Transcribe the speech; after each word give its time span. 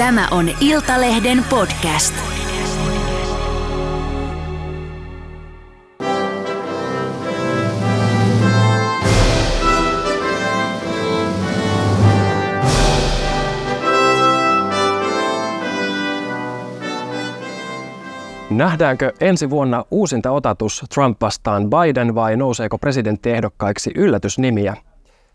Tämä 0.00 0.28
on 0.30 0.50
Iltalehden 0.60 1.44
podcast. 1.50 2.14
Nähdäänkö 18.50 19.12
ensi 19.20 19.50
vuonna 19.50 19.84
uusinta 19.90 20.30
otatus 20.30 20.84
Trump 20.94 21.22
vastaan 21.22 21.70
Biden 21.70 22.14
vai 22.14 22.36
nouseeko 22.36 22.78
presidenttiehdokkaiksi 22.78 23.90
yllätysnimiä? 23.94 24.89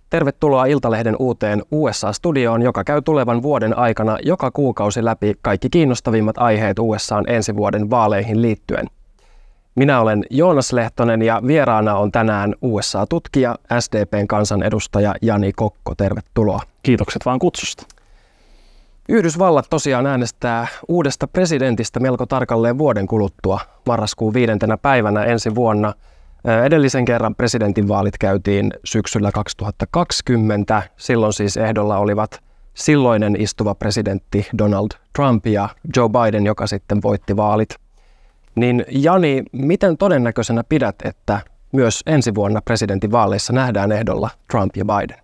Tervetuloa 0.10 0.66
Iltalehden 0.66 1.16
uuteen 1.20 1.64
USA-studioon, 1.72 2.62
joka 2.62 2.84
käy 2.84 3.02
tulevan 3.02 3.42
vuoden 3.42 3.78
aikana 3.78 4.18
joka 4.24 4.52
kuukausi 4.52 5.06
läpi 5.06 5.34
kaikki 5.42 5.70
kiinnostavimmat 5.70 6.38
aiheet 6.38 6.80
USAn 6.80 7.24
ensi 7.28 7.56
vuoden 7.56 7.90
vaaleihin 7.90 8.42
liittyen. 8.42 8.88
Minä 9.76 10.02
olen 10.02 10.24
Joonas 10.30 10.74
Lehtonen 10.74 11.22
ja 11.22 11.42
vieraana 11.48 11.96
on 11.96 12.12
tänään 12.12 12.56
USA-tutkija, 12.62 13.56
SDPn 13.80 14.28
kansanedustaja 14.28 15.16
Jani 15.22 15.54
Kokko. 15.54 15.96
Tervetuloa. 15.96 16.62
Kiitokset 16.84 17.26
vaan 17.26 17.40
kutsusta. 17.40 17.86
Yhdysvallat 19.10 19.66
tosiaan 19.70 20.06
äänestää 20.06 20.68
uudesta 20.88 21.28
presidentistä 21.28 22.00
melko 22.00 22.26
tarkalleen 22.26 22.78
vuoden 22.78 23.08
kuluttua 23.08 23.60
marraskuun 23.86 24.34
viidentenä 24.34 24.78
päivänä 24.78 25.24
ensi 25.24 25.56
vuonna. 25.56 25.94
Edellisen 26.66 27.06
kerran 27.06 27.36
presidentinvaalit 27.36 28.18
käytiin 28.18 28.72
syksyllä 28.84 29.32
2020. 29.32 30.84
Silloin 30.98 31.34
siis 31.34 31.58
ehdolla 31.58 31.98
olivat 31.98 32.44
silloinen 32.74 33.42
istuva 33.42 33.76
presidentti 33.76 34.48
Donald 34.58 34.90
Trump 35.16 35.46
ja 35.46 35.70
Joe 35.96 36.10
Biden, 36.10 36.46
joka 36.46 36.68
sitten 36.68 37.02
voitti 37.04 37.38
vaalit. 37.38 37.70
Niin 38.56 38.86
Jani, 38.92 39.44
miten 39.52 39.98
todennäköisenä 39.98 40.64
pidät, 40.70 40.96
että 41.04 41.40
myös 41.72 42.02
ensi 42.06 42.36
vuonna 42.36 42.62
presidentinvaaleissa 42.62 43.54
nähdään 43.54 43.92
ehdolla 43.92 44.30
Trump 44.52 44.76
ja 44.76 44.86
Biden? 44.86 45.18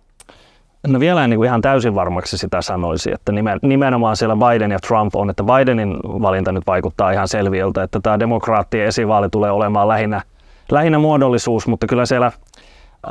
No 0.86 1.00
vielä 1.00 1.24
en 1.24 1.30
niin 1.30 1.38
kuin 1.38 1.46
ihan 1.46 1.62
täysin 1.62 1.94
varmaksi 1.94 2.38
sitä 2.38 2.62
sanoisi, 2.62 3.12
että 3.12 3.32
nimenomaan 3.62 4.16
siellä 4.16 4.36
Biden 4.36 4.70
ja 4.70 4.78
Trump 4.78 5.16
on, 5.16 5.30
että 5.30 5.42
Bidenin 5.44 5.96
valinta 6.04 6.52
nyt 6.52 6.66
vaikuttaa 6.66 7.10
ihan 7.10 7.28
selviöltä, 7.28 7.82
että 7.82 8.00
tämä 8.00 8.18
demokraattien 8.18 8.86
esivaali 8.86 9.28
tulee 9.28 9.50
olemaan 9.50 9.88
lähinnä, 9.88 10.22
lähinnä 10.70 10.98
muodollisuus, 10.98 11.66
mutta 11.66 11.86
kyllä 11.86 12.06
siellä 12.06 12.32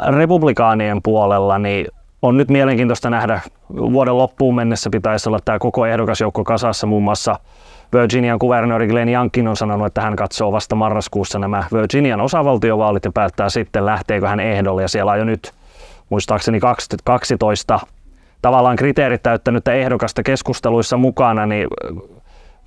republikaanien 0.08 1.02
puolella 1.04 1.58
niin 1.58 1.88
on 2.22 2.38
nyt 2.38 2.50
mielenkiintoista 2.50 3.10
nähdä, 3.10 3.42
vuoden 3.76 4.18
loppuun 4.18 4.56
mennessä 4.56 4.90
pitäisi 4.90 5.30
olla 5.30 5.40
tämä 5.46 5.60
koko 5.60 5.86
ehdokasjoukko 5.86 6.44
kasassa, 6.44 6.88
muun 6.88 7.04
muassa 7.04 7.40
Virginian 7.94 8.40
kuvernööri 8.40 8.88
Glenn 8.88 9.14
Youngkin 9.14 9.48
on 9.48 9.56
sanonut, 9.58 9.88
että 9.88 10.02
hän 10.02 10.16
katsoo 10.16 10.52
vasta 10.52 10.76
marraskuussa 10.76 11.40
nämä 11.40 11.64
Virginian 11.74 12.22
osavaltiovaalit 12.22 13.06
ja 13.06 13.12
päättää 13.12 13.50
sitten 13.50 13.86
lähteekö 13.86 14.28
hän 14.28 14.40
ehdolle. 14.40 14.82
Ja 14.82 14.88
siellä 14.88 15.12
on 15.12 15.20
jo 15.20 15.26
nyt 15.26 15.52
muistaakseni 16.10 16.60
2012 16.60 17.80
tavallaan 18.42 18.76
kriteerit 18.76 19.24
täyttänyttä 19.24 19.74
ehdokasta 19.74 20.24
keskusteluissa 20.24 20.98
mukana, 20.98 21.46
niin 21.46 21.68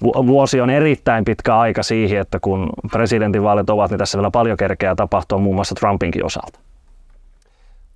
vuosi 0.02 0.60
on 0.60 0.70
erittäin 0.70 1.24
pitkä 1.24 1.58
aika 1.58 1.82
siihen, 1.82 2.20
että 2.20 2.38
kun 2.40 2.70
presidentinvaalit 2.92 3.70
ovat, 3.70 3.90
niin 3.90 3.98
tässä 3.98 4.18
vielä 4.18 4.30
paljon 4.30 4.56
kerkeää 4.56 4.94
tapahtua 4.94 5.38
muun 5.38 5.54
muassa 5.54 5.74
Trumpinkin 5.74 6.24
osalta. 6.24 6.58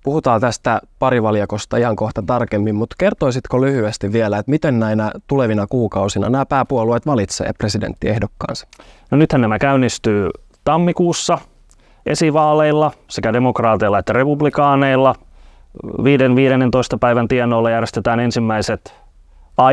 Puhutaan 0.03 0.41
tästä 0.41 0.81
parivaljakosta 0.99 1.77
ihan 1.77 1.95
kohta 1.95 2.23
tarkemmin, 2.27 2.75
mutta 2.75 2.95
kertoisitko 2.99 3.61
lyhyesti 3.61 4.13
vielä, 4.13 4.37
että 4.37 4.49
miten 4.49 4.79
näinä 4.79 5.11
tulevina 5.27 5.67
kuukausina 5.67 6.29
nämä 6.29 6.45
pääpuolueet 6.45 7.05
valitsee 7.05 7.51
presidenttiehdokkaansa? 7.57 8.67
No 9.11 9.17
nythän 9.17 9.41
nämä 9.41 9.59
käynnistyy 9.59 10.29
tammikuussa 10.63 11.37
esivaaleilla 12.05 12.91
sekä 13.07 13.33
demokraateilla 13.33 13.99
että 13.99 14.13
republikaaneilla– 14.13 15.15
5-15 15.77 16.97
päivän 16.99 17.27
tienoilla 17.27 17.69
järjestetään 17.69 18.19
ensimmäiset 18.19 18.95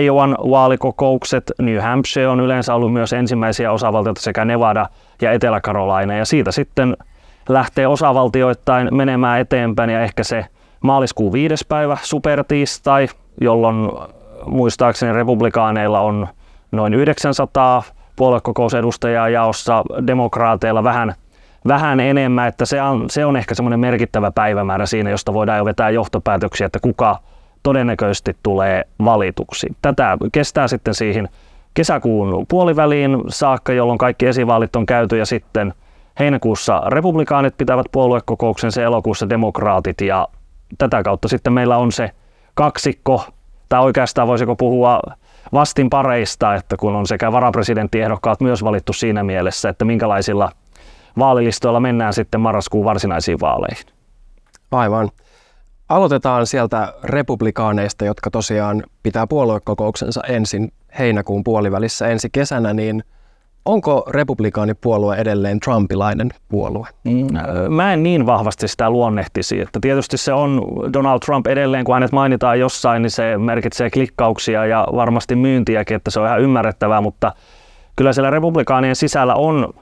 Iowan 0.01 0.37
vaalikokoukset. 0.51 1.53
New 1.59 1.79
Hampshire 1.79 2.29
on 2.29 2.41
yleensä 2.41 2.75
ollut 2.75 2.93
myös 2.93 3.13
ensimmäisiä 3.13 3.73
osavaltioita 3.73 4.21
sekä 4.21 4.45
Nevada 4.45 4.87
ja 5.23 5.33
Etelä-Carolina. 5.33 6.15
Ja 6.15 6.25
siitä 6.25 6.53
sitten 6.53 6.97
lähtee 7.49 7.87
osavaltioittain 7.87 8.89
menemään 8.95 9.41
eteenpäin 9.41 9.91
ja 9.91 10.03
ehkä 10.03 10.25
se 10.25 10.47
maaliskuun 10.81 11.33
viides 11.33 11.65
päivä 11.65 11.99
supertiistai, 12.03 13.09
jolloin 13.41 13.91
muistaakseni 14.47 15.13
republikaaneilla 15.13 16.01
on 16.01 16.29
noin 16.73 16.95
900 16.95 17.83
puoluekokousedustajaa 18.17 19.29
jaossa, 19.29 19.85
demokraateilla 20.07 20.85
vähän 20.85 21.15
vähän 21.69 22.01
enemmän, 22.01 22.49
että 22.49 22.65
se 22.65 22.83
on, 22.83 23.11
se 23.11 23.25
on 23.25 23.37
ehkä 23.37 23.55
semmoinen 23.55 23.81
merkittävä 23.81 24.31
päivämäärä 24.31 24.87
siinä, 24.87 25.11
josta 25.11 25.35
voidaan 25.35 25.59
jo 25.59 25.65
vetää 25.65 25.91
johtopäätöksiä, 25.91 26.67
että 26.67 26.79
kuka 26.83 27.19
todennäköisesti 27.67 28.37
tulee 28.43 28.85
valituksi. 29.05 29.67
Tätä 29.83 30.19
kestää 30.33 30.69
sitten 30.69 30.95
siihen 30.95 31.29
kesäkuun 31.75 32.47
puoliväliin 32.49 33.19
saakka, 33.29 33.73
jolloin 33.73 33.99
kaikki 33.99 34.27
esivaalit 34.27 34.77
on 34.77 34.87
käyty 34.87 35.19
ja 35.19 35.27
sitten 35.27 35.75
heinäkuussa 36.19 36.83
republikaanit 36.87 37.57
pitävät 37.57 37.87
puoluekokouksen, 37.93 38.73
se 38.73 38.83
elokuussa 38.83 39.29
demokraatit 39.29 40.01
ja 40.01 40.29
tätä 40.79 41.03
kautta 41.03 41.29
sitten 41.29 41.53
meillä 41.53 41.77
on 41.77 41.93
se 41.93 42.11
kaksikko, 42.55 43.25
tai 43.69 43.81
oikeastaan 43.83 44.29
voisiko 44.29 44.57
puhua 44.57 45.01
vastin 45.53 45.91
pareista, 45.91 46.55
että 46.55 46.77
kun 46.77 46.97
on 46.97 47.07
sekä 47.07 47.33
varapresidenttiehdokkaat 47.33 48.41
myös 48.41 48.65
valittu 48.65 48.93
siinä 48.93 49.23
mielessä, 49.23 49.69
että 49.69 49.85
minkälaisilla– 49.85 50.51
vaalilistoilla 51.19 51.81
mennään 51.81 52.13
sitten 52.13 52.41
marraskuun 52.41 52.85
varsinaisiin 52.85 53.41
vaaleihin. 53.41 53.87
Aivan. 54.71 55.11
Aloitetaan 55.89 56.47
sieltä 56.47 56.95
republikaaneista, 57.05 58.05
jotka 58.05 58.31
tosiaan 58.31 58.83
pitää 59.03 59.27
puoluekokouksensa 59.27 60.21
ensin 60.29 60.73
heinäkuun 60.99 61.45
puolivälissä 61.45 62.09
ensi 62.09 62.29
kesänä, 62.33 62.75
niin 62.75 63.05
onko 63.65 64.07
republikaanipuolue 64.11 65.17
edelleen 65.17 65.61
trumpilainen 65.61 66.31
puolue? 66.49 66.89
Mm, 67.05 67.27
mä 67.73 67.93
en 67.93 68.03
niin 68.03 68.27
vahvasti 68.27 68.69
sitä 68.69 68.91
luonnehtisi. 68.91 69.61
Että 69.61 69.79
tietysti 69.83 70.17
se 70.17 70.33
on 70.33 70.63
Donald 70.93 71.21
Trump 71.21 71.47
edelleen, 71.47 71.85
kun 71.85 71.95
hänet 71.95 72.13
mainitaan 72.13 72.61
jossain, 72.61 73.03
niin 73.03 73.11
se 73.11 73.39
merkitsee 73.39 73.91
klikkauksia 73.91 74.67
ja 74.67 74.87
varmasti 74.95 75.37
myyntiäkin, 75.37 75.97
että 75.97 76.11
se 76.11 76.21
on 76.21 76.27
ihan 76.27 76.41
ymmärrettävää, 76.41 77.01
mutta 77.01 77.33
kyllä 77.97 78.13
siellä 78.13 78.31
republikaanien 78.31 78.97
sisällä 78.97 79.35
on 79.35 79.75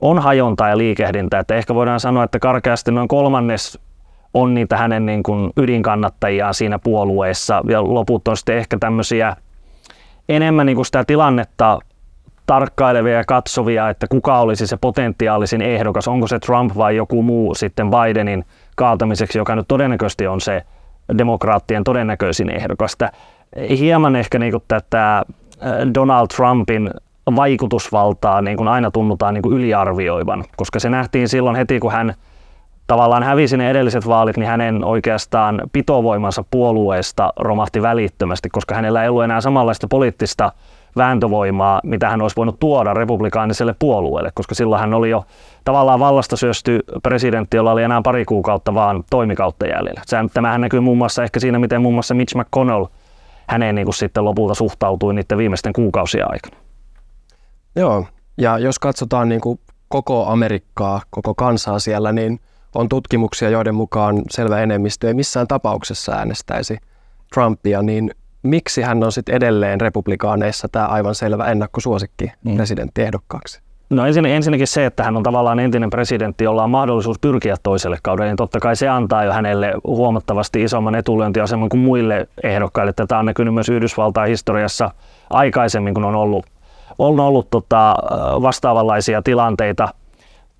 on 0.00 0.18
hajonta 0.18 0.68
ja 0.68 0.78
liikehdintä, 0.78 1.38
että 1.38 1.54
ehkä 1.54 1.74
voidaan 1.74 2.00
sanoa, 2.00 2.24
että 2.24 2.38
karkeasti 2.38 2.90
noin 2.90 3.08
kolmannes 3.08 3.78
on 4.40 4.54
niitä 4.54 4.76
hänen 4.76 5.06
niin 5.06 5.22
kuin 5.22 5.50
ydinkannattajia 5.56 6.52
siinä 6.52 6.78
puolueessa 6.78 7.62
ja 7.68 7.94
loput 7.94 8.28
on 8.28 8.36
sitten 8.36 8.56
ehkä 8.56 8.76
tämmöisiä 8.80 9.36
enemmän 10.28 10.66
niin 10.66 10.76
kuin 10.76 10.86
sitä 10.86 11.04
tilannetta 11.04 11.78
tarkkailevia 12.46 13.16
ja 13.16 13.24
katsovia, 13.24 13.88
että 13.88 14.06
kuka 14.08 14.38
olisi 14.40 14.66
se 14.66 14.76
potentiaalisin 14.76 15.62
ehdokas, 15.62 16.08
onko 16.08 16.26
se 16.26 16.38
Trump 16.38 16.76
vai 16.76 16.96
joku 16.96 17.22
muu 17.22 17.54
sitten 17.54 17.90
Bidenin 17.90 18.44
kaatamiseksi, 18.76 19.38
joka 19.38 19.56
nyt 19.56 19.68
todennäköisesti 19.68 20.26
on 20.26 20.40
se 20.40 20.62
demokraattien 21.18 21.84
todennäköisin 21.84 22.50
ehdokas. 22.50 22.96
Hieman 23.78 24.16
ehkä 24.16 24.38
niin 24.38 24.52
kuin 24.52 24.64
tätä 24.68 25.22
Donald 25.94 26.26
Trumpin 26.36 26.90
vaikutusvaltaa 27.36 28.42
niin 28.42 28.56
kuin 28.56 28.68
aina 28.68 28.90
tunnutaan 28.90 29.34
niin 29.34 29.42
kuin 29.42 29.56
yliarvioivan, 29.56 30.44
koska 30.56 30.78
se 30.78 30.90
nähtiin 30.90 31.28
silloin 31.28 31.56
heti, 31.56 31.80
kun 31.80 31.92
hän 31.92 32.14
tavallaan 32.88 33.22
hävisi 33.22 33.56
ne 33.56 33.70
edelliset 33.70 34.08
vaalit, 34.08 34.36
niin 34.36 34.48
hänen 34.48 34.84
oikeastaan 34.84 35.62
pitovoimansa 35.72 36.44
puolueesta 36.50 37.32
romahti 37.36 37.82
välittömästi, 37.82 38.48
koska 38.48 38.74
hänellä 38.74 39.02
ei 39.02 39.08
ollut 39.08 39.24
enää 39.24 39.40
samanlaista 39.40 39.86
poliittista 39.90 40.52
vääntövoimaa, 40.96 41.80
mitä 41.84 42.08
hän 42.08 42.22
olisi 42.22 42.36
voinut 42.36 42.58
tuoda 42.60 42.94
republikaaniselle 42.94 43.74
puolueelle, 43.78 44.30
koska 44.34 44.54
silloin 44.54 44.80
hän 44.80 44.94
oli 44.94 45.10
jo 45.10 45.24
tavallaan 45.64 46.00
vallasta 46.00 46.36
syösty 46.36 46.80
presidentti, 47.02 47.56
jolla 47.56 47.72
oli 47.72 47.82
enää 47.82 48.00
pari 48.04 48.24
kuukautta 48.24 48.74
vaan 48.74 49.04
toimikautta 49.10 49.66
jäljellä. 49.66 50.02
Tämähän 50.34 50.60
näkyy 50.60 50.80
muun 50.80 50.98
muassa 50.98 51.24
ehkä 51.24 51.40
siinä, 51.40 51.58
miten 51.58 51.82
muun 51.82 51.94
muassa 51.94 52.14
Mitch 52.14 52.36
McConnell 52.36 52.86
häneen 53.48 53.74
niin 53.74 53.86
kuin 53.86 53.94
sitten 53.94 54.24
lopulta 54.24 54.54
suhtautui 54.54 55.14
niiden 55.14 55.38
viimeisten 55.38 55.72
kuukausien 55.72 56.30
aikana. 56.30 56.56
Joo, 57.76 58.06
ja 58.38 58.58
jos 58.58 58.78
katsotaan 58.78 59.28
niin 59.28 59.40
kuin 59.40 59.60
koko 59.88 60.26
Amerikkaa, 60.26 61.00
koko 61.10 61.34
kansaa 61.34 61.78
siellä, 61.78 62.12
niin 62.12 62.40
on 62.78 62.88
tutkimuksia, 62.88 63.50
joiden 63.50 63.74
mukaan 63.74 64.22
selvä 64.30 64.60
enemmistö 64.60 65.08
ei 65.08 65.14
missään 65.14 65.46
tapauksessa 65.46 66.12
äänestäisi 66.12 66.78
Trumpia, 67.34 67.82
niin 67.82 68.10
miksi 68.42 68.82
hän 68.82 69.04
on 69.04 69.12
sitten 69.12 69.34
edelleen 69.34 69.80
republikaaneissa 69.80 70.68
tämä 70.72 70.86
aivan 70.86 71.14
selvä 71.14 71.46
ennakkosuosikki 71.46 72.32
mm. 72.44 72.56
presidenttiehdokkaaksi? 72.56 73.60
No 73.90 74.06
ensin, 74.06 74.26
ensinnäkin 74.26 74.66
se, 74.66 74.86
että 74.86 75.04
hän 75.04 75.16
on 75.16 75.22
tavallaan 75.22 75.58
entinen 75.58 75.90
presidentti, 75.90 76.44
jolla 76.44 76.64
on 76.64 76.70
mahdollisuus 76.70 77.18
pyrkiä 77.18 77.56
toiselle 77.62 77.98
kaudelle, 78.02 78.30
niin 78.30 78.36
totta 78.36 78.60
kai 78.60 78.76
se 78.76 78.88
antaa 78.88 79.24
jo 79.24 79.32
hänelle 79.32 79.72
huomattavasti 79.84 80.62
isomman 80.62 80.94
etulyöntiaseman 80.94 81.68
kuin 81.68 81.80
muille 81.80 82.28
ehdokkaille. 82.42 82.92
Tätä 82.92 83.18
on 83.18 83.26
näkynyt 83.26 83.54
myös 83.54 83.68
Yhdysvaltain 83.68 84.28
historiassa 84.28 84.90
aikaisemmin, 85.30 85.94
kun 85.94 86.04
on 86.04 86.14
ollut, 86.14 86.46
on 86.98 87.20
ollut 87.20 87.50
tota, 87.50 87.94
vastaavanlaisia 88.42 89.22
tilanteita. 89.22 89.88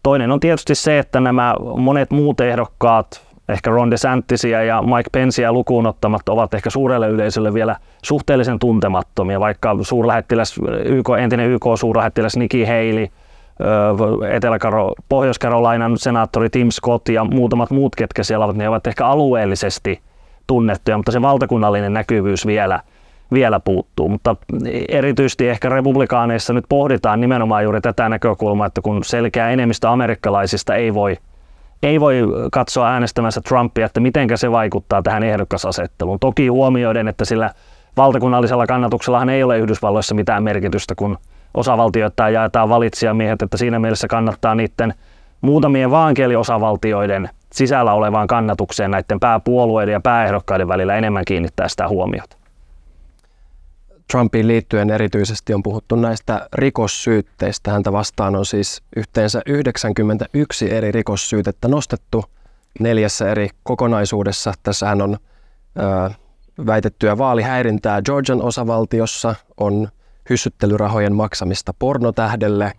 Toinen 0.09 0.33
on 0.33 0.41
tietysti 0.41 0.75
se, 0.75 0.99
että 0.99 1.21
nämä 1.21 1.55
monet 1.77 2.11
muut 2.11 2.41
ehdokkaat, 2.41 3.27
ehkä 3.49 3.71
Ron 3.71 3.91
DeSantisia 3.91 4.63
ja 4.63 4.83
Mike 4.83 5.11
Penceä 5.13 5.53
lukuun 5.53 5.87
ottamatta 5.87 6.33
ovat 6.33 6.55
ehkä 6.55 6.71
suurelle 6.71 7.09
yleisölle 7.09 7.55
vielä 7.55 7.77
suhteellisen 8.05 8.59
tuntemattomia, 8.59 9.41
vaikka 9.41 9.77
suurlähettiläs, 9.83 10.61
YK, 10.85 11.07
entinen 11.19 11.51
YK-suurlähettiläs 11.51 12.37
Nikki 12.37 12.65
Haley, 12.65 13.07
etelä 14.31 14.59
Pohjois-Carolinan 15.09 15.99
senaattori 15.99 16.51
Tim 16.51 16.69
Scott 16.71 17.09
ja 17.09 17.25
muutamat 17.25 17.71
muut, 17.71 17.97
ketkä 17.97 18.23
siellä 18.23 18.45
ovat, 18.45 18.57
ne 18.57 18.69
ovat 18.69 18.87
ehkä 18.87 19.07
alueellisesti 19.07 20.01
tunnettuja, 20.47 20.97
mutta 20.97 21.13
se 21.13 21.23
valtakunnallinen 21.23 21.93
näkyvyys 21.93 22.47
vielä, 22.47 22.81
vielä 23.33 23.61
puuttuu. 23.61 24.09
Mutta 24.09 24.37
erityisesti 24.89 25.49
ehkä 25.49 25.69
republikaaneissa 25.69 26.53
nyt 26.53 26.65
pohditaan 26.69 27.21
nimenomaan 27.21 27.63
juuri 27.63 27.81
tätä 27.81 28.09
näkökulmaa, 28.09 28.67
että 28.67 28.81
kun 28.81 29.05
selkeä 29.05 29.51
enemmistö 29.51 29.91
amerikkalaisista 29.91 30.75
ei 30.75 30.95
voi 30.95 31.17
ei 31.83 32.01
voi 32.01 32.23
katsoa 32.53 32.89
äänestämässä 32.89 33.41
Trumpia, 33.41 33.87
että 33.87 34.01
miten 34.01 34.29
se 34.35 34.51
vaikuttaa 34.51 35.03
tähän 35.03 35.23
ehdokasasetteluun. 35.23 36.19
Toki 36.19 36.49
huomioiden, 36.49 37.09
että 37.09 37.25
sillä 37.25 37.51
valtakunnallisella 37.97 38.67
kannatuksellahan 38.67 39.29
ei 39.29 39.43
ole 39.43 39.59
Yhdysvalloissa 39.59 40.15
mitään 40.15 40.43
merkitystä, 40.43 40.95
kun 40.95 41.19
osavaltioita 41.55 42.29
jaetaan 42.29 42.69
valitsijamiehet, 42.69 43.43
että 43.43 43.57
siinä 43.57 43.79
mielessä 43.79 44.09
kannattaa 44.09 44.55
niiden 44.55 44.95
muutamien 45.41 45.91
vaankieliosavaltioiden 45.91 47.31
sisällä 47.53 47.93
olevaan 47.93 48.27
kannatukseen 48.27 48.91
näiden 48.91 49.21
pääpuolueiden 49.21 49.93
ja 49.93 50.01
pääehdokkaiden 50.01 50.69
välillä 50.69 50.97
enemmän 50.97 51.25
kiinnittää 51.25 51.69
sitä 51.69 51.89
huomiota. 51.89 52.38
Trumpiin 54.13 54.49
liittyen 54.49 54.91
erityisesti 54.91 55.55
on 55.55 55.63
puhuttu 55.63 55.97
näistä 55.97 56.49
rikossyytteistä. 56.55 57.71
Häntä 57.71 57.93
vastaan 57.93 58.37
on 58.37 58.47
siis 58.47 58.83
yhteensä 58.97 59.43
91 59.47 60.71
eri 60.71 60.93
rikossyytettä 60.93 61.69
nostettu 61.69 62.25
neljässä 62.81 63.31
eri 63.31 63.49
kokonaisuudessa. 63.63 64.53
Tässä 64.63 64.87
hän 64.87 65.03
on 65.03 65.17
ö, 65.79 66.11
väitettyä 66.67 67.19
vaalihäirintää 67.19 68.03
Georgian 68.03 68.43
osavaltiossa, 68.43 69.35
on 69.61 69.89
hyssyttelyrahojen 70.31 71.15
maksamista 71.15 71.75
pornotähdelle, 71.79 72.73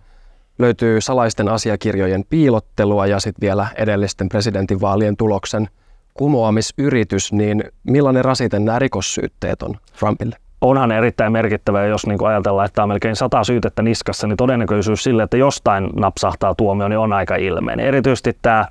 löytyy 0.58 1.00
salaisten 1.00 1.48
asiakirjojen 1.48 2.24
piilottelua 2.28 3.06
ja 3.06 3.20
sitten 3.20 3.40
vielä 3.40 3.68
edellisten 3.76 4.28
presidentinvaalien 4.28 5.16
tuloksen 5.16 5.68
kumoamisyritys, 6.14 7.32
niin 7.32 7.64
millainen 7.82 8.24
rasite 8.24 8.58
nämä 8.58 8.78
rikossyytteet 8.78 9.62
on 9.62 9.76
Trumpille? 9.98 10.36
Onhan 10.60 10.92
erittäin 10.92 11.32
merkittävä, 11.32 11.86
jos 11.86 12.06
niin 12.06 12.26
ajatellaan, 12.26 12.66
että 12.66 12.82
on 12.82 12.88
melkein 12.88 13.16
sata 13.16 13.44
syytettä 13.44 13.82
niskassa, 13.82 14.26
niin 14.26 14.36
todennäköisyys 14.36 15.02
sille, 15.02 15.22
että 15.22 15.36
jostain 15.36 15.90
napsahtaa 15.96 16.54
tuomio, 16.54 16.88
niin 16.88 16.98
on 16.98 17.12
aika 17.12 17.36
ilmeinen. 17.36 17.86
Erityisesti 17.86 18.38
tämä 18.42 18.66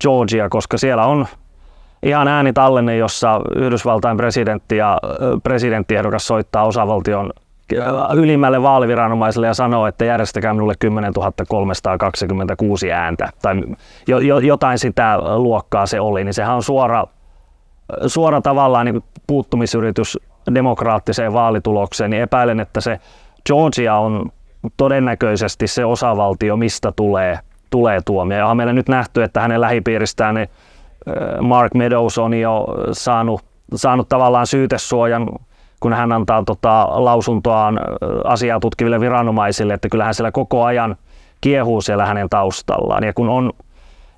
Georgia, 0.00 0.48
koska 0.48 0.78
siellä 0.78 1.06
on 1.06 1.26
ihan 2.02 2.28
äänitallenne, 2.28 2.96
jossa 2.96 3.40
Yhdysvaltain 3.56 4.16
presidentti 4.16 4.76
ja 4.76 4.98
presidenttiehdokas 5.42 6.26
soittaa 6.26 6.66
osavaltion 6.66 7.32
ylimmälle 8.14 8.62
vaaliviranomaiselle 8.62 9.46
ja 9.46 9.54
sanoo, 9.54 9.86
että 9.86 10.04
järjestäkää 10.04 10.54
minulle 10.54 10.74
10 10.78 11.12
326 11.48 12.92
ääntä 12.92 13.28
tai 13.42 13.62
jo, 14.06 14.18
jo, 14.18 14.38
jotain 14.38 14.78
sitä 14.78 15.18
luokkaa 15.36 15.86
se 15.86 16.00
oli, 16.00 16.24
niin 16.24 16.34
sehän 16.34 16.56
on 16.56 16.62
suora, 16.62 17.04
suora 18.06 18.40
tavallaan 18.40 18.86
niin 18.86 19.04
puuttumisyritys 19.26 20.18
demokraattiseen 20.54 21.32
vaalitulokseen, 21.32 22.10
niin 22.10 22.22
epäilen, 22.22 22.60
että 22.60 22.80
se 22.80 23.00
Georgia 23.46 23.96
on 23.96 24.32
todennäköisesti 24.76 25.66
se 25.66 25.84
osavaltio, 25.84 26.56
mistä 26.56 26.92
tulee, 26.92 27.38
tulee 27.70 28.00
tuomio. 28.04 28.38
Ja 28.38 28.46
on 28.46 28.56
meillä 28.56 28.72
nyt 28.72 28.88
nähty, 28.88 29.22
että 29.22 29.40
hänen 29.40 29.60
lähipiiristään 29.60 30.34
niin 30.34 30.48
Mark 31.40 31.74
Meadows 31.74 32.18
on 32.18 32.34
jo 32.34 32.66
saanut, 32.92 33.40
saanut 33.74 34.08
tavallaan 34.08 34.46
syytesuojan, 34.46 35.28
kun 35.80 35.92
hän 35.92 36.12
antaa 36.12 36.42
tota, 36.46 36.88
lausuntoaan 36.90 37.80
asiaa 38.24 38.60
tutkiville 38.60 39.00
viranomaisille, 39.00 39.74
että 39.74 39.88
kyllähän 39.88 40.14
siellä 40.14 40.32
koko 40.32 40.64
ajan 40.64 40.96
kiehuu 41.40 41.80
siellä 41.80 42.06
hänen 42.06 42.28
taustallaan. 42.28 43.04
Ja 43.04 43.12
kun 43.12 43.28
on 43.28 43.52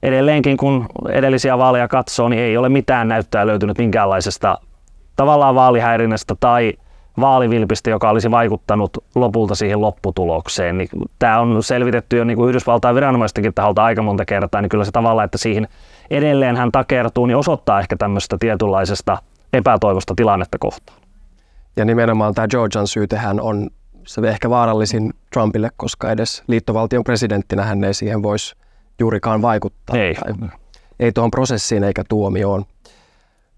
edelleenkin, 0.03 0.56
kun 0.56 0.87
edellisiä 1.11 1.59
vaaleja 1.59 1.88
katsoo, 1.88 2.29
niin 2.29 2.43
ei 2.43 2.56
ole 2.56 2.69
mitään 2.69 3.09
näyttää 3.09 3.47
löytynyt 3.47 3.79
minkäänlaisesta 3.79 4.59
tavallaan 5.20 5.55
vaalihäirinnästä 5.55 6.34
tai 6.40 6.72
vaalivilpistä, 7.20 7.90
joka 7.90 8.11
olisi 8.11 8.31
vaikuttanut 8.31 9.05
lopulta 9.14 9.55
siihen 9.55 9.81
lopputulokseen. 9.81 10.78
Niin 10.78 10.88
tämä 11.19 11.40
on 11.40 11.62
selvitetty 11.62 12.17
jo 12.17 12.25
niin 12.25 12.37
kuin 12.37 12.49
Yhdysvaltain 12.49 12.94
viranomaistenkin 12.94 13.55
taholta 13.55 13.84
aika 13.84 14.02
monta 14.02 14.25
kertaa, 14.25 14.61
niin 14.61 14.69
kyllä 14.69 14.84
se 14.84 14.90
tavallaan, 14.90 15.25
että 15.25 15.38
siihen 15.38 15.69
edelleen 16.11 16.56
hän 16.56 16.72
takertuu, 16.72 17.26
niin 17.26 17.37
osoittaa 17.37 17.81
ehkä 17.81 17.96
tämmöistä 17.96 18.37
tietynlaisesta 18.40 19.19
epätoivosta 19.52 20.14
tilannetta 20.17 20.58
kohtaan. 20.61 20.99
Ja 21.76 21.84
nimenomaan 21.84 22.34
tämä 22.34 22.49
Georgian 22.49 22.87
syytehän 22.87 23.40
on 23.40 23.70
se 24.06 24.20
ehkä 24.28 24.50
vaarallisin 24.50 25.12
Trumpille, 25.32 25.70
koska 25.76 26.11
edes 26.11 26.43
liittovaltion 26.46 27.05
presidenttinä 27.05 27.64
hän 27.64 27.84
ei 27.84 27.94
siihen 27.94 28.22
voisi 28.22 28.56
juurikaan 29.00 29.43
vaikuttaa. 29.43 29.96
Ei. 29.96 30.17
ei 31.00 31.12
tuohon 31.12 31.31
prosessiin 31.31 31.84
eikä 31.84 32.05
tuomioon. 32.08 32.64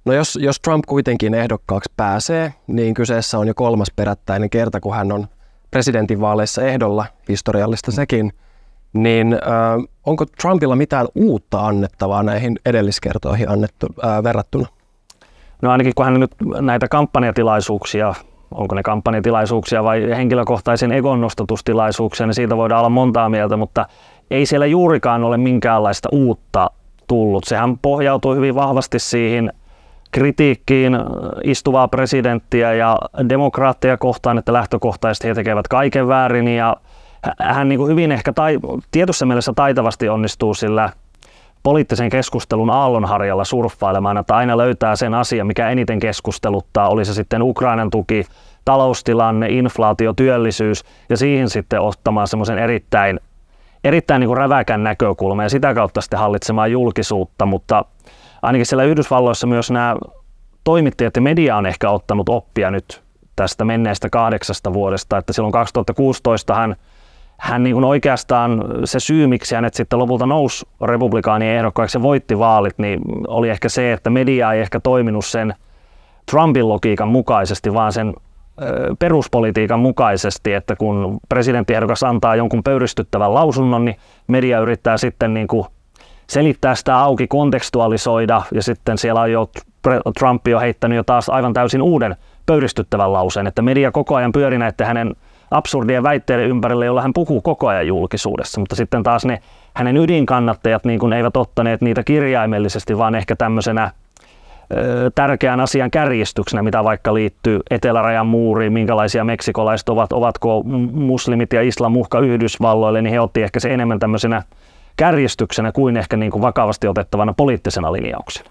No 0.05 0.13
jos, 0.13 0.39
jos 0.43 0.61
Trump 0.61 0.85
kuitenkin 0.87 1.35
ehdokkaaksi 1.35 1.93
pääsee, 1.97 2.55
niin 2.67 2.95
kyseessä 2.95 3.39
on 3.39 3.47
jo 3.47 3.55
kolmas 3.55 3.89
perättäinen 3.97 4.51
kerta, 4.51 4.81
kun 4.81 4.95
hän 4.95 5.13
on 5.13 5.27
presidentinvaaleissa 5.71 6.63
ehdolla, 6.63 7.07
historiallista 7.29 7.91
mm. 7.91 7.95
sekin, 7.95 8.33
niin 8.93 9.33
äh, 9.33 9.89
onko 10.07 10.27
Trumpilla 10.27 10.77
mitään 10.77 11.07
uutta 11.15 11.67
annettavaa 11.67 12.23
näihin 12.23 12.59
edelliskertoihin 12.67 13.49
annettu, 13.49 13.87
äh, 14.05 14.23
verrattuna? 14.23 14.67
No 15.63 15.71
ainakin 15.71 15.93
kun 15.97 16.05
hän 16.05 16.21
nyt 16.21 16.35
näitä 16.61 16.89
kampanjatilaisuuksia, 16.89 18.15
onko 18.51 18.75
ne 18.75 18.83
kampanjatilaisuuksia 18.83 19.85
vai 19.85 20.09
henkilökohtaisen 20.09 20.93
egon 20.93 21.21
nostatustilaisuuksia, 21.21 22.27
niin 22.27 22.35
siitä 22.35 22.57
voidaan 22.57 22.79
olla 22.79 22.89
montaa 22.89 23.29
mieltä, 23.29 23.57
mutta 23.57 23.87
ei 24.31 24.47
siellä 24.47 24.67
juurikaan 24.67 25.25
ole 25.25 25.37
minkäänlaista 25.37 26.09
uutta 26.13 26.71
tullut. 27.07 27.45
Sehän 27.45 27.79
pohjautuu 27.79 28.35
hyvin 28.35 28.55
vahvasti 28.55 28.99
siihen 28.99 29.53
kritiikkiin 30.13 30.99
istuvaa 31.45 31.89
presidenttiä 31.89 32.75
ja 32.75 32.99
demokraatteja 33.29 33.97
kohtaan, 33.97 34.39
että 34.39 34.53
lähtökohtaisesti 34.53 35.29
he 35.29 35.35
tekevät 35.35 35.69
kaiken 35.69 36.09
väärin 36.09 36.49
ja 36.49 36.77
hän 37.39 37.69
niin 37.69 37.79
kuin 37.79 37.91
hyvin 37.91 38.13
ehkä 38.13 38.33
tai, 38.33 38.59
tietyssä 38.91 39.27
mielessä 39.27 39.53
taitavasti 39.57 40.09
onnistuu 40.09 40.55
sillä 40.55 40.91
poliittisen 41.63 42.11
keskustelun 42.11 42.71
aallonharjalla 42.71 43.45
surffailemaan, 43.45 44.19
että 44.19 44.37
aina 44.37 44.57
löytää 44.57 44.97
sen 44.97 45.15
asian, 45.15 45.47
mikä 45.47 45.71
eniten 45.71 45.99
keskusteluttaa, 45.99 46.89
oli 46.89 47.05
se 47.05 47.15
sitten 47.15 47.43
Ukrainan 47.43 47.91
tuki, 47.91 48.25
taloustilanne, 48.65 49.47
inflaatio, 49.49 50.13
työllisyys 50.13 50.85
ja 51.09 51.17
siihen 51.17 51.51
sitten 51.51 51.81
ottamaan 51.81 52.29
semmoisen 52.29 52.59
erittäin, 52.59 53.21
erittäin 53.85 54.21
niin 54.21 54.29
kuin 54.29 54.39
räväkän 54.39 54.85
näkökulman 54.85 55.45
ja 55.45 55.51
sitä 55.51 55.75
kautta 55.75 56.01
sitten 56.01 56.19
hallitsemaan 56.19 56.73
julkisuutta, 56.73 57.47
mutta 57.47 57.85
ainakin 58.43 58.67
siellä 58.67 58.85
Yhdysvalloissa 58.85 59.47
myös 59.47 59.71
nämä 59.71 59.97
toimittajat 60.65 61.17
ja 61.17 61.23
media 61.23 61.57
on 61.57 61.67
ehkä 61.67 61.91
ottanut 61.91 62.29
oppia 62.29 62.71
nyt 62.71 63.03
tästä 63.37 63.65
menneestä 63.65 64.11
kahdeksasta 64.11 64.73
vuodesta, 64.73 65.19
että 65.19 65.33
silloin 65.33 65.53
2016 65.53 66.55
hän, 66.55 66.77
hän 67.39 67.63
niin 67.63 67.75
kuin 67.75 67.85
oikeastaan 67.85 68.65
se 68.85 69.01
syy, 69.01 69.27
miksi 69.27 69.55
hänet 69.55 69.75
sitten 69.75 69.99
lopulta 69.99 70.27
nousi 70.27 70.67
republikaanien 70.81 71.57
ehdokkaaksi 71.57 71.99
ja 71.99 72.03
voitti 72.03 72.39
vaalit, 72.39 72.79
niin 72.79 73.01
oli 73.29 73.49
ehkä 73.49 73.69
se, 73.69 73.93
että 73.93 74.11
media 74.11 74.53
ei 74.53 74.61
ehkä 74.61 74.81
toiminut 74.81 75.25
sen 75.25 75.55
Trumpin 76.31 76.69
logiikan 76.69 77.09
mukaisesti, 77.09 77.75
vaan 77.75 77.93
sen 77.93 78.15
peruspolitiikan 78.99 79.81
mukaisesti, 79.81 80.53
että 80.53 80.77
kun 80.77 81.19
presidenttiehdokas 81.29 82.03
antaa 82.03 82.37
jonkun 82.37 82.63
pöyristyttävän 82.63 83.35
lausunnon, 83.35 83.85
niin 83.85 83.97
media 84.27 84.61
yrittää 84.61 84.97
sitten 84.97 85.35
niin 85.35 85.47
kuin 85.47 85.67
selittää 86.33 86.75
sitä 86.75 86.99
auki, 86.99 87.27
kontekstualisoida 87.27 88.43
ja 88.55 88.63
sitten 88.63 88.99
siellä 88.99 89.21
on 89.21 89.33
jo 89.33 89.51
Trump 90.19 90.43
on 90.55 90.61
heittänyt 90.61 90.97
jo 90.97 91.03
taas 91.03 91.29
aivan 91.29 91.53
täysin 91.53 91.83
uuden 91.83 92.17
pöyristyttävän 92.47 93.13
lauseen, 93.13 93.47
että 93.47 93.63
media 93.63 93.93
koko 93.93 94.15
ajan 94.15 94.33
pyöri 94.33 94.59
näiden 94.59 94.87
hänen 94.87 95.17
absurdien 95.51 96.03
väitteiden 96.03 96.49
ympärille, 96.49 96.87
jolla 96.87 97.03
hän 97.03 97.13
puhuu 97.13 97.41
koko 97.41 97.69
ajan 97.69 97.87
julkisuudessa, 97.87 98.61
mutta 98.61 98.77
sitten 98.77 99.03
taas 99.03 99.25
ne 99.25 99.39
hänen 99.75 99.97
ydinkannattajat 99.97 100.85
niin 100.85 101.01
kuin 101.01 101.13
eivät 101.13 101.37
ottaneet 101.37 101.81
niitä 101.81 102.03
kirjaimellisesti, 102.03 102.99
vaan 102.99 103.15
ehkä 103.15 103.37
tämmöisenä 103.37 103.91
tärkeän 105.15 105.61
asian 105.61 105.91
kärjistyksenä, 105.91 106.63
mitä 106.63 106.85
vaikka 106.85 107.15
liittyy 107.15 107.61
etelärajan 107.71 108.27
muuriin, 108.27 108.73
minkälaisia 108.73 109.25
meksikolaiset 109.25 109.89
ovat, 109.89 110.13
ovatko 110.13 110.63
muslimit 110.93 111.53
ja 111.53 111.63
islam 111.63 111.97
uhka 111.97 112.21
Yhdysvalloille, 112.21 113.03
niin 113.03 113.13
he 113.13 113.21
otti 113.21 113.43
ehkä 113.43 113.61
se 113.61 113.75
enemmän 113.75 113.99
tämmöisenä 113.99 114.43
kärjistyksenä 115.03 115.73
kuin 115.73 115.97
ehkä 115.97 116.17
niin 116.17 116.33
kuin 116.33 116.43
vakavasti 116.43 116.89
otettavana 116.89 117.35
poliittisena 117.35 117.93
linjauksena. 117.93 118.51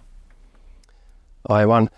Aivan. 1.50 1.89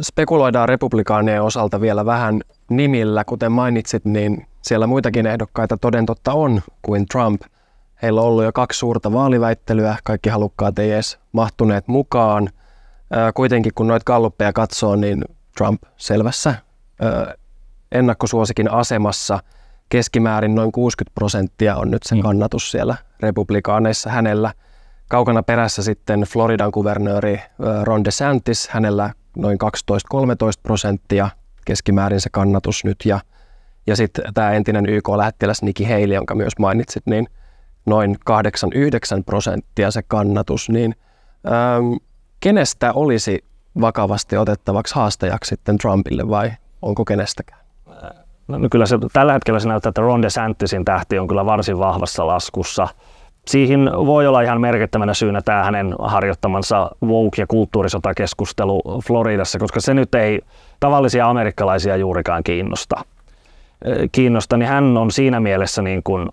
Spekuloidaan 0.00 0.68
republikaanien 0.68 1.42
osalta 1.42 1.80
vielä 1.80 2.06
vähän 2.06 2.40
nimillä. 2.70 3.24
Kuten 3.24 3.52
mainitsit, 3.52 4.04
niin 4.04 4.46
siellä 4.62 4.86
muitakin 4.86 5.26
ehdokkaita 5.26 5.76
toden 5.76 6.06
totta 6.06 6.32
on 6.32 6.62
kuin 6.82 7.06
Trump. 7.06 7.42
Heillä 8.02 8.20
on 8.20 8.26
ollut 8.26 8.44
jo 8.44 8.52
kaksi 8.52 8.78
suurta 8.78 9.12
vaaliväittelyä, 9.12 9.96
kaikki 10.04 10.28
halukkaat 10.28 10.78
ei 10.78 10.92
edes 10.92 11.18
mahtuneet 11.32 11.88
mukaan. 11.88 12.50
Kuitenkin 13.34 13.72
kun 13.74 13.86
noita 13.86 14.04
kalluppeja 14.04 14.52
katsoo, 14.52 14.96
niin 14.96 15.24
Trump 15.56 15.82
selvässä 15.96 16.54
ennakkosuosikin 17.92 18.70
asemassa. 18.70 19.38
Keskimäärin 19.88 20.54
noin 20.54 20.72
60 20.72 21.14
prosenttia 21.14 21.76
on 21.76 21.90
nyt 21.90 22.02
se 22.02 22.14
mm. 22.14 22.20
kannatus 22.20 22.70
siellä 22.70 22.96
republikaaneissa 23.20 24.10
hänellä. 24.10 24.52
Kaukana 25.08 25.42
perässä 25.42 25.82
sitten 25.82 26.20
Floridan 26.20 26.72
kuvernööri 26.72 27.40
Ron 27.82 28.04
DeSantis, 28.04 28.68
hänellä 28.68 29.10
noin 29.36 29.58
12-13 30.14 30.18
prosenttia 30.62 31.28
keskimäärin 31.64 32.20
se 32.20 32.30
kannatus 32.30 32.84
nyt. 32.84 32.96
Ja, 33.04 33.20
ja 33.86 33.96
sitten 33.96 34.24
tämä 34.34 34.52
entinen 34.52 34.86
YK-lähettiläs 34.88 35.62
Nikki 35.62 35.84
Haley, 35.84 36.14
jonka 36.14 36.34
myös 36.34 36.52
mainitsit, 36.58 37.06
niin 37.06 37.26
noin 37.86 38.16
8-9 38.30 39.22
prosenttia 39.26 39.90
se 39.90 40.02
kannatus. 40.02 40.68
Niin 40.68 40.94
ähm, 41.46 41.92
kenestä 42.40 42.92
olisi 42.92 43.44
vakavasti 43.80 44.36
otettavaksi 44.36 44.94
haastajaksi 44.94 45.48
sitten 45.48 45.78
Trumpille 45.78 46.28
vai 46.28 46.52
onko 46.82 47.04
kenestäkään? 47.04 47.65
No, 48.48 48.58
no 48.58 48.68
kyllä 48.70 48.86
se, 48.86 48.98
tällä 49.12 49.32
hetkellä 49.32 49.60
se 49.60 49.68
näyttää, 49.68 49.88
että 49.88 50.00
Ron 50.00 50.22
DeSantisin 50.22 50.84
tähti 50.84 51.18
on 51.18 51.28
kyllä 51.28 51.46
varsin 51.46 51.78
vahvassa 51.78 52.26
laskussa. 52.26 52.88
Siihen 53.46 53.90
voi 53.92 54.26
olla 54.26 54.40
ihan 54.40 54.60
merkittävänä 54.60 55.14
syynä 55.14 55.42
tämä 55.42 55.64
hänen 55.64 55.94
harjoittamansa 55.98 56.90
woke- 57.04 57.40
ja 57.42 57.46
kulttuurisotakeskustelu 57.46 58.82
Floridassa, 59.06 59.58
koska 59.58 59.80
se 59.80 59.94
nyt 59.94 60.14
ei 60.14 60.40
tavallisia 60.80 61.28
amerikkalaisia 61.28 61.96
juurikaan 61.96 62.44
kiinnosta. 62.44 63.04
kiinnosta 64.12 64.56
niin 64.56 64.68
hän 64.68 64.96
on 64.96 65.10
siinä 65.10 65.40
mielessä 65.40 65.82
niin 65.82 66.02
kuin 66.02 66.28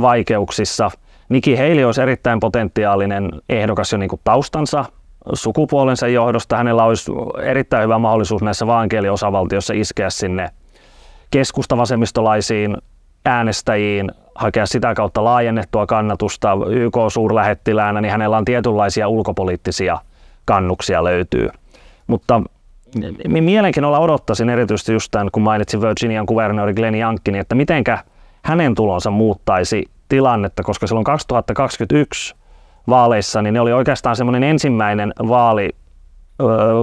vaikeuksissa. 0.00 0.90
Nikki 1.28 1.56
Haley 1.56 1.84
olisi 1.84 2.02
erittäin 2.02 2.40
potentiaalinen 2.40 3.30
ehdokas 3.48 3.92
jo 3.92 3.98
niin 3.98 4.08
kuin 4.08 4.20
taustansa 4.24 4.84
sukupuolensa 5.32 6.08
johdosta. 6.08 6.56
Hänellä 6.56 6.84
olisi 6.84 7.12
erittäin 7.42 7.84
hyvä 7.84 7.98
mahdollisuus 7.98 8.42
näissä 8.42 8.66
vaankieliosavaltioissa 8.66 9.74
iskeä 9.74 10.10
sinne 10.10 10.50
keskustavasemmistolaisiin 11.30 12.76
äänestäjiin, 13.24 14.10
hakea 14.34 14.66
sitä 14.66 14.94
kautta 14.94 15.24
laajennettua 15.24 15.86
kannatusta 15.86 16.58
YK-suurlähettiläänä, 16.70 18.00
niin 18.00 18.12
hänellä 18.12 18.36
on 18.36 18.44
tietynlaisia 18.44 19.08
ulkopoliittisia 19.08 19.98
kannuksia 20.44 21.04
löytyy. 21.04 21.48
Mutta 22.06 22.42
mielenkiinnolla 23.28 23.98
odottaisin 23.98 24.50
erityisesti 24.50 24.92
just 24.92 25.10
tämän, 25.10 25.28
kun 25.32 25.42
mainitsin 25.42 25.80
Virginian 25.80 26.26
kuvernööri 26.26 26.74
Glenn 26.74 26.96
Youngkin, 26.96 27.34
että 27.34 27.54
mitenkä 27.54 27.98
hänen 28.42 28.74
tulonsa 28.74 29.10
muuttaisi 29.10 29.84
tilannetta, 30.08 30.62
koska 30.62 30.86
silloin 30.86 31.04
2021 31.04 32.34
vaaleissa, 32.88 33.42
niin 33.42 33.54
ne 33.54 33.60
oli 33.60 33.72
oikeastaan 33.72 34.16
semmoinen 34.16 34.42
ensimmäinen 34.42 35.12
vaali 35.28 35.70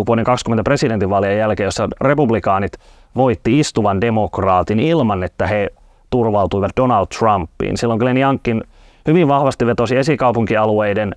vuoden 0.07 0.23
20 0.23 0.63
presidentinvaalien 0.63 1.37
jälkeen, 1.37 1.65
jossa 1.65 1.89
republikaanit 2.01 2.71
voitti 3.15 3.59
istuvan 3.59 4.01
demokraatin 4.01 4.79
ilman, 4.79 5.23
että 5.23 5.47
he 5.47 5.69
turvautuivat 6.09 6.71
Donald 6.77 7.07
Trumpiin. 7.19 7.77
Silloin 7.77 7.99
Glenn 7.99 8.17
Youngkin 8.17 8.63
hyvin 9.07 9.27
vahvasti 9.27 9.65
vetosi 9.65 9.97
esikaupunkialueiden 9.97 11.15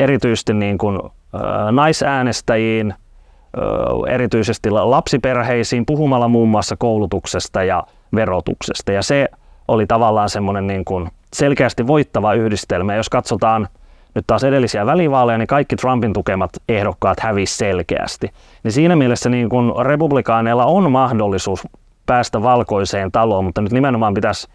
erityisesti 0.00 0.54
niin 0.54 0.78
kuin, 0.78 1.00
äh, 1.04 1.72
naisäänestäjiin, 1.72 2.94
erityisesti 4.08 4.70
lapsiperheisiin, 4.70 5.86
puhumalla 5.86 6.28
muun 6.28 6.48
muassa 6.48 6.76
koulutuksesta 6.76 7.64
ja 7.64 7.82
verotuksesta. 8.14 8.92
Ja 8.92 9.02
se 9.02 9.28
oli 9.68 9.86
tavallaan 9.86 10.28
semmoinen 10.28 10.66
niin 10.66 10.84
kuin 10.84 11.08
selkeästi 11.32 11.86
voittava 11.86 12.34
yhdistelmä. 12.34 12.94
Jos 12.94 13.08
katsotaan 13.08 13.68
nyt 14.16 14.26
taas 14.26 14.44
edellisiä 14.44 14.86
välivaaleja, 14.86 15.38
niin 15.38 15.46
kaikki 15.46 15.76
Trumpin 15.76 16.12
tukemat 16.12 16.50
ehdokkaat 16.68 17.20
hävisi 17.20 17.56
selkeästi. 17.56 18.30
Niin 18.62 18.72
siinä 18.72 18.96
mielessä 18.96 19.30
niin 19.30 19.48
kun 19.48 19.74
republikaaneilla 19.82 20.66
on 20.66 20.92
mahdollisuus 20.92 21.68
päästä 22.06 22.42
valkoiseen 22.42 23.12
taloon, 23.12 23.44
mutta 23.44 23.60
nyt 23.60 23.72
nimenomaan 23.72 24.14
pitäisi 24.14 24.48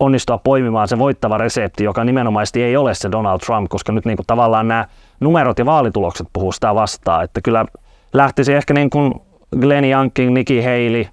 onnistua 0.00 0.38
poimimaan 0.38 0.88
se 0.88 0.98
voittava 0.98 1.38
resepti, 1.38 1.84
joka 1.84 2.04
nimenomaisesti 2.04 2.62
ei 2.62 2.76
ole 2.76 2.94
se 2.94 3.12
Donald 3.12 3.38
Trump, 3.38 3.68
koska 3.70 3.92
nyt 3.92 4.04
niin 4.04 4.18
tavallaan 4.26 4.68
nämä 4.68 4.86
numerot 5.20 5.58
ja 5.58 5.66
vaalitulokset 5.66 6.26
puhuu 6.32 6.52
sitä 6.52 6.74
vastaan, 6.74 7.24
että 7.24 7.40
kyllä 7.40 7.64
lähtisi 8.12 8.54
ehkä 8.54 8.74
niin 8.74 8.90
kuin 8.90 9.14
Glenn 9.60 9.90
Youngkin, 9.90 10.34
Nikki 10.34 10.62
Haley, 10.62 11.04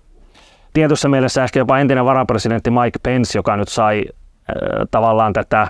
tietyssä 0.74 1.10
mielessä 1.10 1.44
ehkä 1.44 1.60
jopa 1.60 1.80
entinen 1.80 2.06
varapresidentti 2.06 2.70
Mike 2.72 3.00
Pence, 3.04 3.38
joka 3.38 3.58
nyt 3.58 3.68
sai 3.68 4.06
äh, 4.06 4.56
tavallaan 4.92 5.34
tätä 5.34 5.68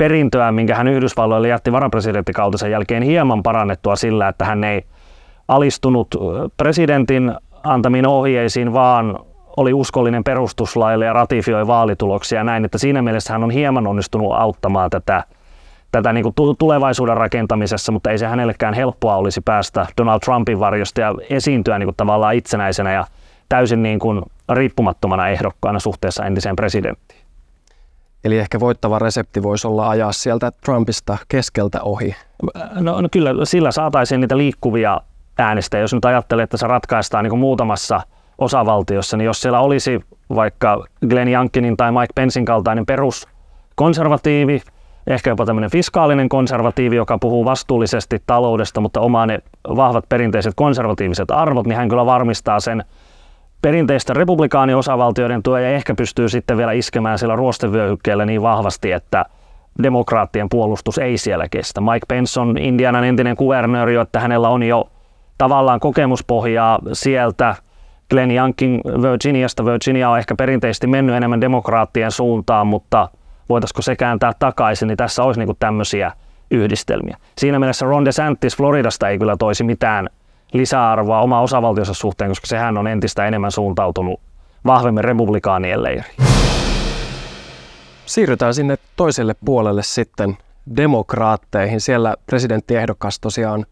perintöä, 0.00 0.52
minkä 0.52 0.74
hän 0.74 0.88
Yhdysvalloille 0.88 1.48
jätti 1.48 1.72
varapresidenttikautensa 1.72 2.68
jälkeen 2.68 3.02
hieman 3.02 3.42
parannettua 3.42 3.96
sillä, 3.96 4.28
että 4.28 4.44
hän 4.44 4.64
ei 4.64 4.84
alistunut 5.48 6.08
presidentin 6.56 7.34
antamiin 7.62 8.06
ohjeisiin, 8.06 8.72
vaan 8.72 9.18
oli 9.56 9.72
uskollinen 9.72 10.24
perustuslaille 10.24 11.04
ja 11.04 11.12
ratifioi 11.12 11.66
vaalituloksia 11.66 12.40
ja 12.40 12.44
näin, 12.44 12.64
että 12.64 12.78
siinä 12.78 13.02
mielessä 13.02 13.32
hän 13.32 13.44
on 13.44 13.50
hieman 13.50 13.86
onnistunut 13.86 14.32
auttamaan 14.32 14.90
tätä, 14.90 15.24
tätä 15.92 16.12
niin 16.12 16.22
kuin 16.22 16.56
tulevaisuuden 16.58 17.16
rakentamisessa, 17.16 17.92
mutta 17.92 18.10
ei 18.10 18.18
se 18.18 18.26
hänellekään 18.26 18.74
helppoa 18.74 19.16
olisi 19.16 19.40
päästä 19.40 19.86
Donald 19.96 20.20
Trumpin 20.20 20.60
varjosta 20.60 21.00
ja 21.00 21.14
esiintyä 21.30 21.78
niin 21.78 21.86
kuin 21.86 21.96
tavallaan 21.96 22.34
itsenäisenä 22.34 22.92
ja 22.92 23.04
täysin 23.48 23.82
niin 23.82 23.98
kuin 23.98 24.22
riippumattomana 24.52 25.28
ehdokkaana 25.28 25.78
suhteessa 25.78 26.24
entiseen 26.24 26.56
presidenttiin. 26.56 27.19
Eli 28.24 28.38
ehkä 28.38 28.60
voittava 28.60 28.98
resepti 28.98 29.42
voisi 29.42 29.66
olla 29.66 29.88
ajaa 29.88 30.12
sieltä 30.12 30.52
Trumpista 30.64 31.18
keskeltä 31.28 31.82
ohi. 31.82 32.14
No, 32.74 33.00
no 33.00 33.08
kyllä, 33.12 33.44
sillä 33.44 33.70
saataisiin 33.70 34.20
niitä 34.20 34.36
liikkuvia 34.36 35.00
äänestäjiä. 35.38 35.82
Jos 35.82 35.94
nyt 35.94 36.04
ajattelee, 36.04 36.42
että 36.42 36.56
se 36.56 36.66
ratkaistaan 36.66 37.24
niin 37.24 37.38
muutamassa 37.38 38.00
osavaltiossa, 38.38 39.16
niin 39.16 39.26
jos 39.26 39.40
siellä 39.40 39.60
olisi 39.60 40.00
vaikka 40.34 40.84
Glenn 41.08 41.32
Youngkinin 41.32 41.76
tai 41.76 41.92
Mike 41.92 42.12
Pensin 42.14 42.44
kaltainen 42.44 42.86
peruskonservatiivi, 42.86 44.62
ehkä 45.06 45.30
jopa 45.30 45.46
tämmöinen 45.46 45.70
fiskaalinen 45.70 46.28
konservatiivi, 46.28 46.96
joka 46.96 47.18
puhuu 47.18 47.44
vastuullisesti 47.44 48.22
taloudesta, 48.26 48.80
mutta 48.80 49.00
omaa 49.00 49.26
ne 49.26 49.38
vahvat 49.68 50.04
perinteiset 50.08 50.52
konservatiiviset 50.56 51.30
arvot, 51.30 51.66
niin 51.66 51.76
hän 51.76 51.88
kyllä 51.88 52.06
varmistaa 52.06 52.60
sen 52.60 52.84
perinteistä 53.62 54.14
republikaaniosavaltioiden 54.14 55.42
tuo 55.42 55.58
ja 55.58 55.68
ehkä 55.68 55.94
pystyy 55.94 56.28
sitten 56.28 56.56
vielä 56.56 56.72
iskemään 56.72 57.18
siellä 57.18 57.36
ruostevyöhykkeellä 57.36 58.26
niin 58.26 58.42
vahvasti, 58.42 58.92
että 58.92 59.24
demokraattien 59.82 60.48
puolustus 60.48 60.98
ei 60.98 61.18
siellä 61.18 61.48
kestä. 61.48 61.80
Mike 61.80 62.06
Pence 62.08 62.40
on 62.40 62.58
Indianan 62.58 63.04
entinen 63.04 63.36
kuvernööri, 63.36 63.96
että 63.96 64.20
hänellä 64.20 64.48
on 64.48 64.62
jo 64.62 64.90
tavallaan 65.38 65.80
kokemuspohjaa 65.80 66.78
sieltä. 66.92 67.54
Glenn 68.10 68.30
Youngkin 68.30 68.80
Virginiasta. 69.02 69.64
Virginia 69.64 70.10
on 70.10 70.18
ehkä 70.18 70.34
perinteisesti 70.34 70.86
mennyt 70.86 71.16
enemmän 71.16 71.40
demokraattien 71.40 72.10
suuntaan, 72.10 72.66
mutta 72.66 73.08
voitaisiko 73.48 73.82
se 73.82 73.96
kääntää 73.96 74.32
takaisin, 74.38 74.88
niin 74.88 74.96
tässä 74.96 75.22
olisi 75.22 75.40
niin 75.40 75.56
tämmöisiä 75.58 76.12
yhdistelmiä. 76.50 77.16
Siinä 77.38 77.58
mielessä 77.58 77.86
Ron 77.86 78.04
DeSantis 78.04 78.56
Floridasta 78.56 79.08
ei 79.08 79.18
kyllä 79.18 79.36
toisi 79.36 79.64
mitään 79.64 80.08
lisäarvoa 80.52 81.20
oma 81.20 81.40
osavaltionsa 81.40 81.94
suhteen, 81.94 82.30
koska 82.30 82.46
sehän 82.46 82.78
on 82.78 82.86
entistä 82.86 83.26
enemmän 83.26 83.50
suuntautunut 83.50 84.20
vahvemmin 84.66 85.04
republikaanien 85.04 85.82
leiriin. 85.82 86.14
Siirrytään 88.06 88.54
sinne 88.54 88.78
toiselle 88.96 89.34
puolelle 89.44 89.82
sitten 89.82 90.38
demokraatteihin. 90.76 91.80
Siellä 91.80 92.16
presidenttiehdokas 92.26 93.20
tosiaan 93.20 93.66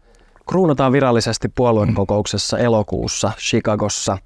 kruunataan 0.49 0.91
virallisesti 0.91 1.49
puoluekokouksessa 1.55 2.57
elokuussa 2.57 3.31
Chicagossa. 3.37 4.17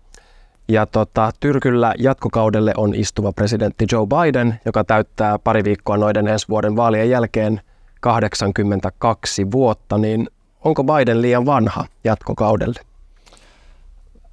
Ja 0.68 0.86
tota, 0.86 1.32
Tyrkyllä 1.40 1.94
jatkokaudelle 1.98 2.74
on 2.78 2.96
istuva 2.96 3.32
presidentti 3.32 3.86
Joe 3.92 4.08
Biden, 4.08 4.60
joka 4.66 4.84
täyttää 4.84 5.40
pari 5.40 5.64
viikkoa 5.64 5.98
noiden 5.98 6.28
ensi 6.28 6.48
vuoden 6.50 6.76
vaalien 6.76 7.10
jälkeen 7.10 7.62
82 8.00 9.52
vuotta, 9.52 9.98
niin 9.98 10.28
onko 10.64 10.84
Biden 10.84 11.22
liian 11.22 11.46
vanha 11.46 11.86
jatkokaudelle? 12.04 12.80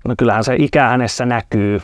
No 0.08 0.14
kyllähän 0.18 0.44
se 0.44 0.56
ikä 0.58 0.88
hänessä 0.88 1.26
näkyy. 1.26 1.80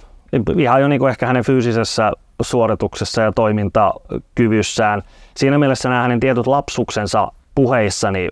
Ihan 0.57 0.81
jo 0.81 0.89
niin 0.89 0.99
kuin 0.99 1.11
ehkä 1.11 1.27
hänen 1.27 1.45
fyysisessä 1.45 2.13
suorituksessa 2.43 3.23
ja 3.23 3.33
toimintakyvyssään. 3.33 5.03
Siinä 5.37 5.59
mielessä 5.59 5.89
nämä 5.89 6.03
hänen 6.03 6.21
tietyt 6.21 6.47
lapsuksensa 6.47 7.33
puheissa 7.55 8.11
niin 8.11 8.31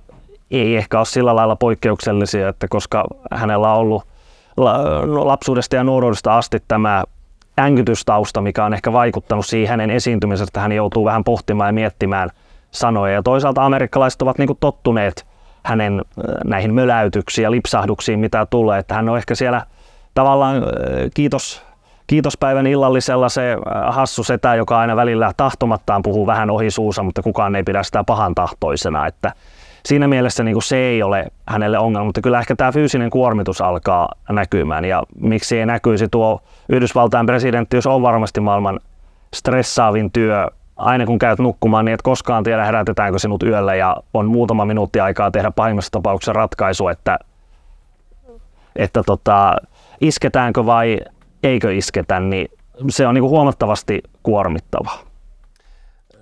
ei 0.50 0.76
ehkä 0.76 0.99
ole 0.99 1.06
sillä 1.06 1.37
lailla 1.37 1.56
poikkeuksellisia, 1.56 2.49
että 2.49 2.68
koska 2.68 3.04
hänellä 3.33 3.73
on 3.73 3.78
ollut 3.78 4.04
no, 4.56 5.26
lapsuudesta 5.26 5.76
ja 5.76 5.85
nuoruudesta 5.85 6.38
asti 6.38 6.62
tämä 6.68 7.04
änkytystausta, 7.59 8.40
mikä 8.40 8.64
on 8.64 8.75
ehkä 8.75 8.92
vaikuttanut 8.92 9.47
siihen 9.47 9.71
hänen 9.71 9.90
esiintymisessä, 9.90 10.44
että 10.44 10.61
hän 10.61 10.73
joutuu 10.73 11.04
vähän 11.04 11.25
pohtimaan 11.25 11.68
ja 11.68 11.73
miettimään 11.73 12.30
sanoja. 12.71 13.14
Ja 13.14 13.23
toisaalta 13.23 13.64
amerikkalaiset 13.64 14.23
ovat 14.23 14.38
niin 14.38 14.56
tottuneet 14.61 15.26
hänen 15.64 16.02
näihin 16.44 16.75
möläytyksiin 16.75 17.42
ja 17.42 17.50
lipsahduksiin, 17.50 18.18
mitä 18.18 18.47
tulee. 18.47 18.78
Että 18.78 18.94
hän 18.94 19.09
on 19.09 19.18
ehkä 19.18 19.35
siellä 19.35 19.66
tavallaan 20.14 20.62
kiitos, 21.14 21.62
kiitospäivän 22.06 22.66
illallisella 22.66 23.28
se 23.28 23.56
hassu 23.88 24.25
setä, 24.25 24.54
joka 24.54 24.78
aina 24.78 24.97
välillä 24.97 25.33
tahtomattaan 25.37 26.02
puhuu 26.02 26.26
vähän 26.26 26.50
ohi 26.50 26.71
suusa, 26.71 27.02
mutta 27.02 27.23
kukaan 27.23 27.56
ei 27.56 27.62
pidä 27.62 27.83
sitä 27.83 28.04
pahan 28.04 28.35
tahtoisena. 28.35 29.06
Että 29.06 29.33
siinä 29.87 30.09
mielessä 30.09 30.42
niin 30.42 30.54
kuin 30.54 30.62
se 30.62 30.76
ei 30.76 31.02
ole 31.02 31.26
hänelle 31.49 31.78
ongelma, 31.78 32.04
mutta 32.04 32.21
kyllä 32.21 32.38
ehkä 32.38 32.56
tämä 32.56 32.73
fyysinen 32.73 33.11
kuormitus 33.11 33.61
alkaa 33.61 34.09
näkymään. 34.30 34.85
Ja 34.85 35.02
miksi 35.21 35.59
ei 35.59 35.66
näkyisi 35.66 36.09
tuo 36.09 36.40
Yhdysvaltain 36.68 37.26
presidentti, 37.26 37.76
jos 37.76 37.87
on 37.87 38.02
varmasti 38.02 38.40
maailman 38.40 38.80
stressaavin 39.35 40.12
työ, 40.12 40.49
aina 40.76 41.07
kun 41.07 41.19
käyt 41.19 41.38
nukkumaan, 41.38 41.85
niin 41.85 41.95
et 41.95 42.02
koskaan 42.02 42.45
tiedä 42.45 42.64
herätetäänkö 42.64 43.19
sinut 43.19 43.43
yöllä 43.43 43.75
ja 43.75 43.97
on 44.14 44.26
muutama 44.26 44.64
minuutti 44.64 45.00
aikaa 45.00 45.31
tehdä 45.31 45.50
pahimmassa 45.50 45.90
tapauksessa 45.90 46.33
ratkaisu, 46.33 46.88
että, 46.88 47.19
että 48.76 49.02
tota, 49.07 49.57
isketäänkö 50.00 50.66
vai 50.66 51.00
eikö 51.43 51.75
isketä, 51.75 52.21
niin 52.21 52.49
se 52.88 53.07
on 53.07 53.14
niin 53.14 53.23
kuin 53.23 53.31
huomattavasti 53.31 54.02
kuormittavaa 54.23 54.99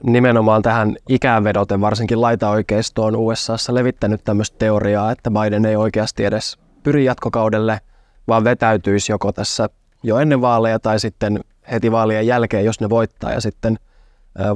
nimenomaan 0.03 0.63
tähän 0.63 0.97
ikään 1.09 1.45
vedoten, 1.45 1.81
varsinkin 1.81 2.21
laitaoikeisto 2.21 3.05
on 3.05 3.17
USAssa 3.17 3.75
levittänyt 3.75 4.25
tämmöistä 4.25 4.59
teoriaa, 4.59 5.13
että 5.13 5.31
Biden 5.31 5.65
ei 5.65 5.77
oikeasti 5.77 6.25
edes 6.25 6.59
pyri 6.83 7.05
jatkokaudelle, 7.05 7.81
vaan 8.29 8.45
vetäytyisi 8.45 9.13
joko 9.13 9.33
tässä 9.33 9.69
jo 10.03 10.19
ennen 10.19 10.41
vaaleja 10.41 10.79
tai 10.79 11.01
sitten 11.01 11.41
heti 11.71 11.93
vaalien 11.93 12.27
jälkeen, 12.27 12.65
jos 12.65 12.81
ne 12.81 12.91
voittaa. 12.91 13.33
Ja 13.33 13.41
sitten 13.41 13.79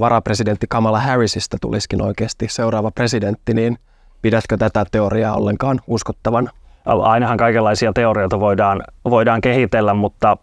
varapresidentti 0.00 0.66
Kamala 0.68 1.00
Harrisista 1.00 1.56
tulisikin 1.60 2.02
oikeasti 2.02 2.46
seuraava 2.50 2.90
presidentti, 2.90 3.54
niin 3.54 3.78
pidätkö 4.22 4.56
tätä 4.56 4.84
teoriaa 4.90 5.34
ollenkaan 5.34 5.80
uskottavana? 5.86 6.50
Ainahan 6.84 7.36
kaikenlaisia 7.36 7.92
teorioita 7.92 8.40
voidaan, 8.40 8.82
voidaan 9.04 9.40
kehitellä, 9.40 9.94
mutta 9.94 10.36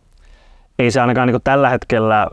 ei 0.79 0.91
se 0.91 1.01
ainakaan 1.01 1.27
niin 1.27 1.41
tällä 1.43 1.69
hetkellä 1.69 2.27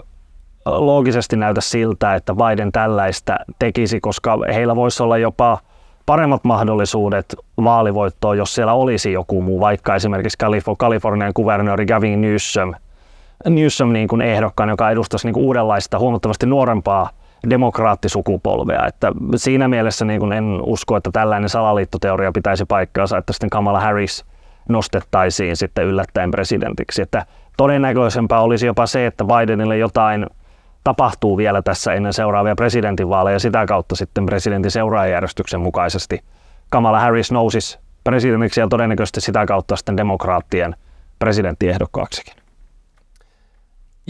loogisesti 0.66 1.37
näytä 1.37 1.61
siltä, 1.61 2.14
että 2.14 2.35
Biden 2.35 2.73
tällaista 2.73 3.37
tekisi, 3.59 4.00
koska 4.00 4.38
heillä 4.54 4.76
voisi 4.76 5.02
olla 5.02 5.19
jopa 5.19 5.59
paremmat 6.07 6.45
mahdollisuudet 6.45 7.37
vaalivoittoon, 7.64 8.38
jos 8.38 8.54
siellä 8.54 8.73
olisi 8.73 9.12
joku 9.12 9.42
muu, 9.42 9.61
vaikka 9.61 9.95
esimerkiksi 9.95 10.38
Kalifornian 10.78 11.35
kuvernööri 11.35 11.87
Gavin 11.87 12.21
Newsom, 12.21 12.75
Newsom 13.49 13.93
niin 13.93 14.09
kuin 14.09 14.23
ehdokkaan, 14.23 14.69
joka 14.69 14.91
edustaisi 14.91 15.27
niin 15.27 15.35
kuin 15.35 15.45
uudenlaista, 15.45 15.99
huomattavasti 15.99 16.47
nuorempaa 16.47 17.11
demokraattisukupolvea. 17.51 18.87
Että 18.87 19.13
siinä 19.37 19.69
mielessä 19.69 20.05
niin 20.05 20.21
kuin 20.21 20.33
en 20.33 20.61
usko, 20.63 20.97
että 20.97 21.11
tällainen 21.13 21.49
salaliittoteoria 21.49 22.33
pitäisi 22.33 22.65
paikkaansa, 22.65 23.19
että 23.19 23.33
sitten 23.33 23.51
Kamala 23.51 23.81
Harris 23.81 24.25
nostettaisiin 24.69 25.57
sitten 25.57 25.85
yllättäen 25.85 26.31
presidentiksi. 26.31 27.03
Että 27.03 27.27
todennäköisempää 27.57 28.41
olisi 28.41 28.67
jopa 28.67 28.87
se, 28.87 29.07
että 29.07 29.25
Bidenille 29.25 29.79
jotain 29.79 30.27
tapahtuu 30.85 31.37
vielä 31.37 31.63
tässä 31.63 31.93
ennen 31.93 32.13
seuraavia 32.13 32.57
presidentinvaaleja 32.57 33.35
ja 33.35 33.41
sitä 33.41 33.67
kautta 33.67 33.97
sitten 33.97 34.27
presidentin 34.27 34.71
seuraajärjestyksen 34.71 35.61
mukaisesti 35.61 36.25
Kamala 36.71 37.01
Harris 37.01 37.33
nousisi 37.33 37.79
presidentiksi 38.05 38.61
ja 38.61 38.69
todennäköisesti 38.69 39.21
sitä 39.21 39.47
kautta 39.47 39.77
sitten 39.77 39.97
demokraattien 39.97 40.77
presidenttiehdokkaaksikin. 41.19 42.35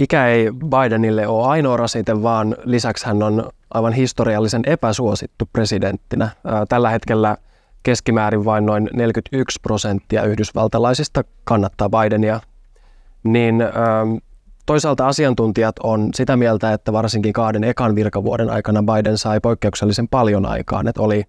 Ikä 0.01 0.27
ei 0.27 0.51
Bidenille 0.53 1.27
ole 1.27 1.47
ainoa 1.49 1.77
rasite, 1.77 2.23
vaan 2.23 2.57
lisäksi 2.65 3.07
hän 3.07 3.23
on 3.23 3.51
aivan 3.75 3.93
historiallisen 3.93 4.63
epäsuosittu 4.67 5.49
presidenttinä. 5.53 6.29
Tällä 6.69 6.91
hetkellä 6.91 7.37
keskimäärin 7.83 8.45
vain 8.45 8.67
noin 8.67 8.91
41 8.93 9.61
prosenttia 9.63 10.23
yhdysvaltalaisista 10.23 11.25
kannattaa 11.45 11.89
Bidenia. 11.91 12.41
Niin 13.23 13.63
Toisaalta 14.67 15.09
asiantuntijat 15.09 15.77
on 15.83 16.09
sitä 16.15 16.37
mieltä, 16.37 16.73
että 16.73 16.93
varsinkin 16.93 17.33
kahden 17.33 17.65
ekan 17.65 17.95
virkavuoden 17.95 18.51
aikana 18.51 18.83
Biden 18.83 19.19
sai 19.19 19.41
poikkeuksellisen 19.41 20.09
paljon 20.09 20.47
aikaan, 20.47 20.89
että 20.89 21.03
oli 21.03 21.25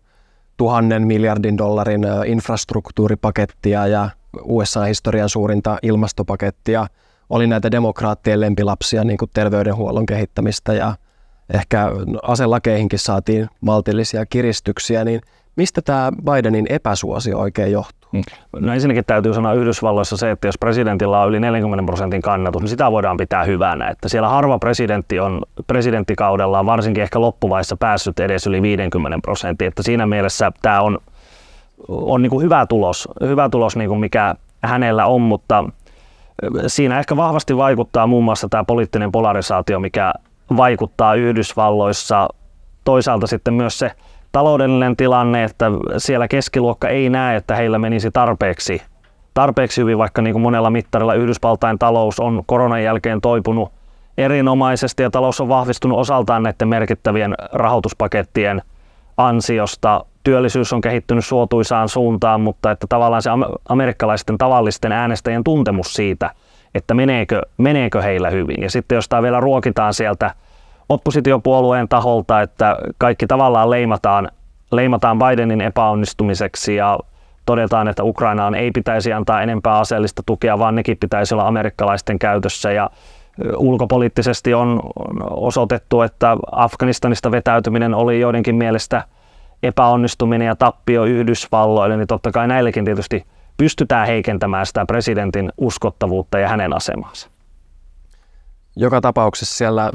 tuhannen 0.58 1.08
miljardin 1.08 1.58
dollarin 1.58 2.02
infrastruktuuripakettia 2.26 3.88
ja 3.88 4.10
USA-historian 4.44 5.30
suurinta 5.30 5.78
ilmastopakettia. 5.82 6.88
Oli 7.32 7.48
näitä 7.48 7.72
demokraattien 7.72 8.42
lempilapsia, 8.42 9.04
niin 9.04 9.18
kuin 9.18 9.32
terveydenhuollon 9.34 10.06
kehittämistä 10.06 10.74
ja 10.74 10.96
ehkä 11.54 11.92
aselakeihinkin 12.24 13.00
saatiin 13.00 13.48
maltillisia 13.62 14.26
kiristyksiä, 14.26 15.06
niin 15.06 15.22
mistä 15.56 15.82
tämä 15.82 16.12
Bidenin 16.32 16.66
epäsuosio 16.70 17.40
oikein 17.40 17.72
johtuu? 17.72 18.10
Mm. 18.12 18.22
No 18.60 18.74
ensinnäkin 18.74 19.06
täytyy 19.06 19.34
sanoa 19.34 19.54
Yhdysvalloissa 19.54 20.18
se, 20.18 20.32
että 20.32 20.48
jos 20.48 20.58
presidentillä 20.58 21.22
on 21.22 21.30
yli 21.30 21.40
40 21.40 21.86
prosentin 21.86 22.22
kannatus, 22.22 22.62
niin 22.62 22.70
sitä 22.70 22.92
voidaan 22.92 23.18
pitää 23.18 23.44
hyvänä. 23.44 23.90
Että 23.90 24.10
siellä 24.10 24.30
harva 24.30 24.60
presidentti 24.60 25.20
on 25.20 25.42
presidenttikaudellaan 25.68 26.66
varsinkin 26.66 27.04
ehkä 27.04 27.22
loppuvaiheessa 27.22 27.78
päässyt 27.78 28.20
edes 28.20 28.48
yli 28.48 28.62
50 28.62 29.20
prosenttia. 29.22 29.68
Että 29.68 29.84
siinä 29.84 30.06
mielessä 30.06 30.52
tämä 30.62 30.82
on, 30.82 30.98
on 31.88 32.22
niin 32.22 32.30
kuin 32.30 32.44
hyvä 32.44 32.66
tulos, 32.66 33.08
hyvä 33.22 33.50
tulos 33.50 33.76
niin 33.76 33.90
kuin 33.90 34.00
mikä 34.00 34.36
hänellä 34.64 35.06
on, 35.06 35.22
mutta 35.22 35.64
siinä 36.68 37.00
ehkä 37.00 37.18
vahvasti 37.18 37.58
vaikuttaa 37.58 38.08
muun 38.08 38.24
muassa 38.24 38.50
tämä 38.50 38.64
poliittinen 38.64 39.12
polarisaatio, 39.12 39.80
mikä 39.80 40.14
vaikuttaa 40.58 41.16
Yhdysvalloissa. 41.16 42.30
Toisaalta 42.84 43.28
sitten 43.28 43.54
myös 43.54 43.80
se 43.80 43.92
taloudellinen 44.32 44.96
tilanne, 44.96 45.44
että 45.44 45.66
siellä 45.98 46.28
keskiluokka 46.28 46.90
ei 46.90 47.10
näe, 47.10 47.36
että 47.36 47.56
heillä 47.56 47.80
menisi 47.80 48.12
tarpeeksi, 48.12 48.82
tarpeeksi 49.34 49.82
hyvin, 49.82 49.98
vaikka 49.98 50.22
niin 50.22 50.34
kuin 50.34 50.42
monella 50.42 50.70
mittarilla 50.70 51.14
Yhdysvaltain 51.14 51.80
talous 51.80 52.20
on 52.20 52.44
koronan 52.46 52.84
jälkeen 52.84 53.22
toipunut 53.22 53.72
erinomaisesti 54.18 55.04
ja 55.04 55.10
talous 55.10 55.42
on 55.42 55.50
vahvistunut 55.50 56.00
osaltaan 56.00 56.44
näiden 56.44 56.68
merkittävien 56.68 57.36
rahoituspakettien 57.52 58.62
ansiosta. 59.18 60.06
Työllisyys 60.24 60.74
on 60.74 60.82
kehittynyt 60.82 61.26
suotuisaan 61.26 61.90
suuntaan, 61.90 62.42
mutta 62.42 62.72
että 62.72 62.88
tavallaan 62.90 63.22
se 63.22 63.30
amerikkalaisten 63.70 64.38
tavallisten 64.38 64.92
äänestäjien 64.92 65.44
tuntemus 65.44 65.94
siitä, 65.94 66.32
että 66.76 66.94
meneekö, 66.94 67.42
meneekö 67.58 68.02
heillä 68.02 68.30
hyvin. 68.30 68.62
Ja 68.62 68.70
sitten 68.70 68.96
jos 68.96 69.10
tämä 69.10 69.22
vielä 69.22 69.40
ruokitaan 69.40 69.94
sieltä 69.94 70.36
oppositiopuolueen 70.90 71.88
taholta, 71.88 72.42
että 72.42 72.78
kaikki 72.98 73.28
tavallaan 73.28 73.70
leimataan, 73.70 74.30
leimataan 74.72 75.20
Bidenin 75.20 75.62
epäonnistumiseksi 75.62 76.76
ja 76.76 77.00
todetaan, 77.46 77.88
että 77.88 78.04
Ukrainaan 78.04 78.56
ei 78.56 78.72
pitäisi 78.72 79.14
antaa 79.14 79.42
enempää 79.42 79.80
aseellista 79.80 80.24
tukea, 80.26 80.60
vaan 80.60 80.76
nekin 80.76 80.98
pitäisi 80.98 81.34
olla 81.34 81.48
amerikkalaisten 81.48 82.20
käytössä 82.20 82.72
ja 82.72 82.90
ulkopoliittisesti 83.58 84.54
on 84.54 84.80
osoitettu, 85.30 86.02
että 86.02 86.38
Afganistanista 86.52 87.32
vetäytyminen 87.32 87.94
oli 87.94 88.20
joidenkin 88.20 88.56
mielestä 88.56 89.04
epäonnistuminen 89.64 90.46
ja 90.46 90.56
tappio 90.56 91.04
Yhdysvalloille, 91.04 91.98
niin 91.98 92.08
totta 92.08 92.32
kai 92.32 92.48
näillekin 92.48 92.86
tietysti 92.86 93.26
pystytään 93.58 94.08
heikentämään 94.08 94.66
sitä 94.66 94.86
presidentin 94.86 95.52
uskottavuutta 95.58 96.40
ja 96.40 96.48
hänen 96.48 96.74
asemansa. 96.74 97.30
Joka 98.76 99.02
tapauksessa 99.02 99.58
siellä 99.58 99.92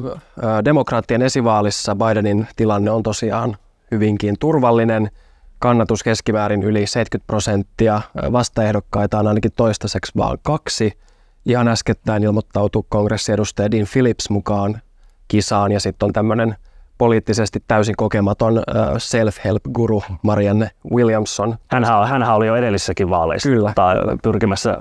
demokraattien 0.64 1.22
esivaalissa 1.22 1.96
Bidenin 1.96 2.46
tilanne 2.56 2.90
on 2.90 3.02
tosiaan 3.02 3.56
hyvinkin 3.90 4.36
turvallinen. 4.40 5.10
Kannatus 5.58 6.02
keskimäärin 6.02 6.62
yli 6.62 6.86
70 6.86 7.26
prosenttia. 7.26 8.00
Vastaehdokkaita 8.32 9.18
on 9.18 9.26
ainakin 9.26 9.52
toistaiseksi 9.56 10.12
vain 10.16 10.38
kaksi. 10.42 10.98
Ihan 11.46 11.68
äskettäin 11.68 12.24
ilmoittautui 12.24 12.82
kongressiedustaja 12.88 13.70
Dean 13.70 13.86
Phillips 13.92 14.30
mukaan 14.30 14.80
kisaan 15.28 15.72
ja 15.72 15.80
sitten 15.80 16.06
on 16.06 16.12
tämmöinen 16.12 16.56
poliittisesti 16.98 17.62
täysin 17.68 17.96
kokematon 17.96 18.62
self-help-guru 18.98 20.02
Marianne 20.22 20.70
Williamson. 20.94 21.56
Hänhän, 21.70 22.08
hänhän 22.08 22.36
oli 22.36 22.46
jo 22.46 22.56
edellisessäkin 22.56 23.10
vaaleissa 23.10 23.48
Kyllä. 23.48 23.72
Tai 23.74 23.96
pyrkimässä 24.22 24.78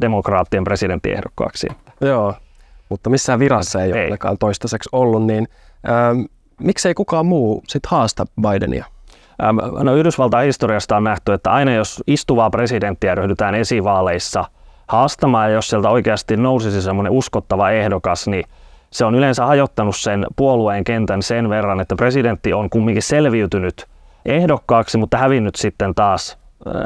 demokraattien 0.00 0.64
presidenttiehdokkaaksi. 0.64 1.66
Joo, 2.00 2.34
mutta 2.88 3.10
missään 3.10 3.38
virassa 3.38 3.82
ei, 3.82 3.86
ei. 3.86 3.92
ole 3.92 4.02
ainakaan 4.02 4.38
toistaiseksi 4.38 4.88
ollut, 4.92 5.26
niin 5.26 5.48
ähm, 5.88 6.20
miksei 6.60 6.94
kukaan 6.94 7.26
muu 7.26 7.62
sitten 7.68 7.90
haasta 7.90 8.24
Bidenia? 8.40 8.84
Ähm, 9.44 9.84
no 9.84 9.94
Yhdysvaltain 9.94 10.46
historiasta 10.46 10.96
on 10.96 11.04
nähty, 11.04 11.32
että 11.32 11.52
aina 11.52 11.74
jos 11.74 12.02
istuvaa 12.06 12.50
presidenttiä 12.50 13.14
ryhdytään 13.14 13.54
esivaaleissa 13.54 14.44
haastamaan, 14.88 15.48
ja 15.50 15.54
jos 15.54 15.68
sieltä 15.68 15.88
oikeasti 15.88 16.36
nousisi 16.36 16.82
semmoinen 16.82 17.12
uskottava 17.12 17.70
ehdokas, 17.70 18.28
niin 18.28 18.44
se 18.94 19.04
on 19.04 19.14
yleensä 19.14 19.46
hajottanut 19.46 19.96
sen 19.96 20.26
puolueen 20.36 20.84
kentän 20.84 21.22
sen 21.22 21.50
verran, 21.50 21.80
että 21.80 21.96
presidentti 21.96 22.52
on 22.52 22.70
kumminkin 22.70 23.02
selviytynyt 23.02 23.86
ehdokkaaksi, 24.26 24.98
mutta 24.98 25.18
hävinnyt 25.18 25.54
sitten 25.54 25.94
taas 25.94 26.38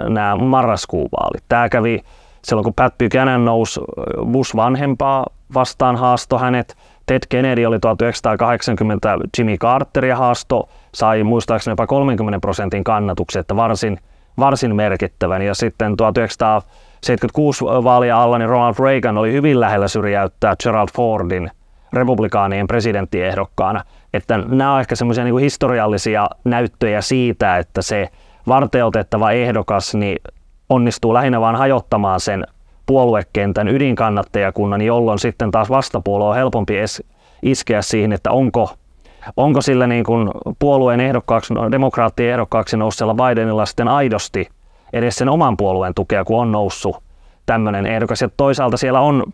nämä 0.09 0.37
marraskuun 0.37 1.09
vaalit. 1.21 1.45
Tämä 1.49 1.69
kävi 1.69 2.01
silloin, 2.45 2.65
kun 2.65 2.75
Pat 2.75 2.95
Buchanan 2.99 3.45
nousi 3.45 3.81
Bush 4.33 4.57
vanhempaa 4.57 5.27
vastaan 5.55 5.97
haasto 5.97 6.39
hänet. 6.39 6.77
Ted 7.07 7.23
Kennedy 7.29 7.65
oli 7.65 7.79
1980 7.79 9.19
Jimmy 9.39 9.57
Carteria 9.57 10.17
haasto, 10.17 10.69
sai 10.95 11.23
muistaakseni 11.23 11.73
jopa 11.73 11.87
30 11.87 12.41
prosentin 12.41 12.85
kannatuksen, 12.85 13.41
että 13.41 13.57
varsin, 13.57 13.99
varsin 14.39 14.77
merkittävän. 14.77 15.43
Ja 15.43 15.55
sitten 15.55 15.97
1976 15.97 17.65
vaalia 17.65 18.23
alla 18.23 18.39
niin 18.39 18.49
Ronald 18.49 18.75
Reagan 18.79 19.19
oli 19.19 19.33
hyvin 19.33 19.61
lähellä 19.61 19.89
syrjäyttää 19.89 20.57
Gerald 20.63 20.89
Fordin 20.95 21.51
republikaanien 21.93 22.67
presidenttiehdokkaana. 22.67 23.85
Että 24.15 24.39
nämä 24.39 24.73
ovat 24.73 24.81
ehkä 24.81 24.97
semmoisia 24.97 25.25
niin 25.25 25.39
historiallisia 25.39 26.29
näyttöjä 26.45 27.01
siitä, 27.01 27.59
että 27.59 27.83
se 27.83 28.09
varteutettava 28.49 29.31
ehdokas 29.31 29.95
niin 29.95 30.19
onnistuu 30.69 31.15
lähinnä 31.15 31.41
vain 31.41 31.57
hajottamaan 31.57 32.21
sen 32.21 32.47
puoluekentän 32.87 33.69
ydinkannattajakunnan, 33.69 34.83
jolloin 34.83 35.19
sitten 35.19 35.51
taas 35.51 35.71
vastapuolo 35.71 36.29
on 36.29 36.37
helpompi 36.37 36.75
iskeä 37.43 37.83
siihen, 37.83 38.13
että 38.13 38.31
onko, 38.31 38.71
onko 39.37 39.61
sillä 39.61 39.87
niin 39.87 40.05
kuin 40.05 40.31
puolueen 40.59 41.01
ehdokkaaksi, 41.01 41.55
demokraattien 41.71 42.33
ehdokkaaksi 42.33 42.77
nousseella 42.77 43.15
Bidenilla 43.15 43.67
sitten 43.67 43.89
aidosti 43.89 44.49
edes 44.93 45.17
sen 45.17 45.29
oman 45.29 45.57
puolueen 45.57 45.95
tukea, 45.95 46.25
kun 46.25 46.41
on 46.41 46.53
noussut 46.53 47.03
tämmöinen 47.47 47.87
ehdokas. 47.87 48.23
Ja 48.23 48.29
toisaalta 48.37 48.77
siellä 48.77 49.01
on, 49.01 49.25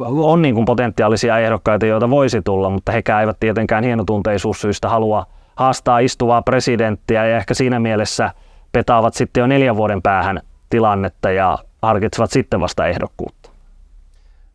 on 0.00 0.42
niin 0.42 0.54
kuin 0.54 0.64
potentiaalisia 0.64 1.38
ehdokkaita, 1.38 1.86
joita 1.86 2.10
voisi 2.10 2.42
tulla, 2.42 2.70
mutta 2.70 2.92
hekään 2.92 3.20
eivät 3.20 3.40
tietenkään 3.40 3.84
hienotunteisuussyistä 3.84 4.88
halua 4.88 5.26
haastaa 5.56 5.98
istuvaa 5.98 6.42
presidenttiä 6.42 7.26
ja 7.26 7.36
ehkä 7.36 7.54
siinä 7.54 7.80
mielessä 7.80 8.30
petaavat 8.72 9.14
sitten 9.14 9.40
jo 9.40 9.46
neljän 9.46 9.76
vuoden 9.76 10.02
päähän 10.02 10.40
tilannetta 10.70 11.30
ja 11.30 11.58
harkitsevat 11.82 12.30
sitten 12.30 12.60
vasta 12.60 12.86
ehdokkuutta. 12.86 13.50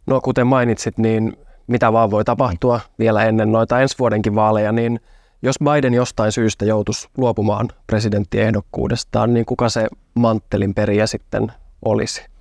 No 0.06 0.22
kuten 0.22 0.48
mainitsit, 0.48 0.98
niin 0.98 1.38
mitä 1.68 1.94
vaan 1.94 2.12
voi 2.12 2.24
tapahtua 2.24 2.80
vielä 3.00 3.24
ennen 3.24 3.52
noita 3.52 3.82
ensi 3.82 4.00
vuodenkin 4.00 4.36
vaaleja, 4.36 4.72
niin 4.72 5.00
jos 5.42 5.56
Biden 5.64 5.94
jostain 5.94 6.32
syystä 6.32 6.66
joutuisi 6.66 7.10
luopumaan 7.18 7.70
presidenttiehdokkuudestaan, 7.88 9.34
niin 9.34 9.46
kuka 9.46 9.70
se 9.70 9.88
manttelin 10.14 10.74
periä 10.74 11.08
sitten 11.08 11.52
olisi? 11.86 12.33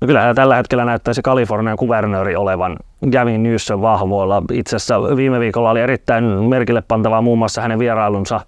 No 0.00 0.06
kyllä 0.06 0.34
tällä 0.34 0.56
hetkellä 0.56 0.84
näyttäisi 0.84 1.22
Kalifornian 1.22 1.76
kuvernööri 1.76 2.36
olevan 2.36 2.76
Gavin 3.12 3.42
Newsom 3.42 3.80
vahvoilla. 3.80 4.42
Itse 4.52 4.76
asiassa 4.76 5.02
viime 5.16 5.40
viikolla 5.40 5.70
oli 5.70 5.80
erittäin 5.80 6.24
merkille 6.24 6.82
pantavaa 6.88 7.22
muun 7.22 7.38
muassa 7.38 7.62
hänen 7.62 7.78
vierailunsa 7.78 8.40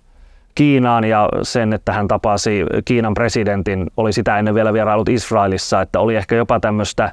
Kiinaan 0.55 1.05
ja 1.05 1.29
sen, 1.43 1.73
että 1.73 1.93
hän 1.93 2.09
tapasi 2.09 2.65
Kiinan 2.85 3.15
presidentin, 3.15 3.87
oli 3.97 4.13
sitä 4.13 4.39
ennen 4.39 4.55
vielä 4.55 4.73
vierailut 4.73 5.09
Israelissa, 5.09 5.81
että 5.81 6.01
oli 6.01 6.17
ehkä 6.17 6.35
jopa 6.35 6.61
tämmöistä 6.61 7.13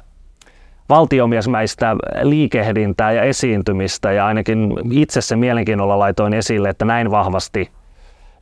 valtiomiesmäistä 0.88 1.96
liikehdintää 2.22 3.12
ja 3.12 3.22
esiintymistä 3.22 4.12
ja 4.12 4.26
ainakin 4.26 4.72
itse 4.90 5.20
se 5.20 5.36
mielenkiinnolla 5.36 5.98
laitoin 5.98 6.34
esille, 6.34 6.68
että 6.68 6.84
näin 6.84 7.10
vahvasti 7.10 7.70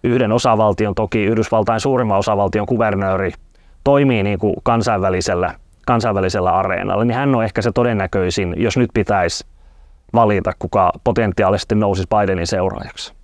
yhden 0.05 0.33
osavaltion, 0.33 0.95
toki 0.95 1.25
Yhdysvaltain 1.25 1.81
suurimman 1.81 2.19
osavaltion 2.19 2.67
kuvernööri 2.67 3.33
toimii 3.85 4.23
niin 4.23 4.39
kuin 4.39 4.55
kansainvälisellä, 4.63 5.55
kansainvälisellä 5.87 6.51
areenalla, 6.51 7.05
niin 7.05 7.17
hän 7.17 7.35
on 7.35 7.45
ehkä 7.45 7.63
se 7.63 7.73
todennäköisin, 7.73 8.55
jos 8.57 8.77
nyt 8.77 8.91
pitäisi 8.95 9.47
valita, 10.15 10.53
kuka 10.59 10.93
potentiaalisesti 11.05 11.75
nousisi 11.75 12.09
Bidenin 12.09 12.47
seuraajaksi 12.47 13.15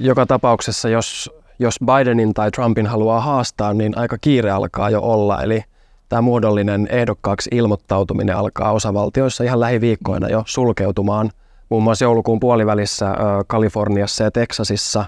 joka 0.00 0.26
tapauksessa, 0.26 0.88
jos, 0.88 1.30
jos 1.58 1.76
Bidenin 1.84 2.34
tai 2.34 2.50
Trumpin 2.50 2.86
haluaa 2.86 3.20
haastaa, 3.20 3.74
niin 3.74 3.98
aika 3.98 4.18
kiire 4.20 4.50
alkaa 4.50 4.90
jo 4.90 5.00
olla. 5.02 5.42
Eli 5.42 5.64
tämä 6.08 6.22
muodollinen 6.22 6.88
ehdokkaaksi 6.90 7.50
ilmoittautuminen 7.52 8.36
alkaa 8.36 8.72
osavaltioissa 8.72 9.44
ihan 9.44 9.60
lähiviikkoina 9.60 10.28
jo 10.28 10.42
sulkeutumaan. 10.46 11.30
Muun 11.68 11.82
muassa 11.82 12.04
joulukuun 12.04 12.40
puolivälissä 12.40 13.14
Kaliforniassa 13.46 14.24
ja 14.24 14.30
Teksasissa 14.30 15.04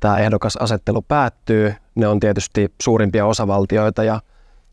tämä 0.00 0.18
ehdokasasettelu 0.18 1.02
päättyy. 1.02 1.74
Ne 1.94 2.08
on 2.08 2.20
tietysti 2.20 2.72
suurimpia 2.82 3.26
osavaltioita 3.26 4.04
ja 4.04 4.20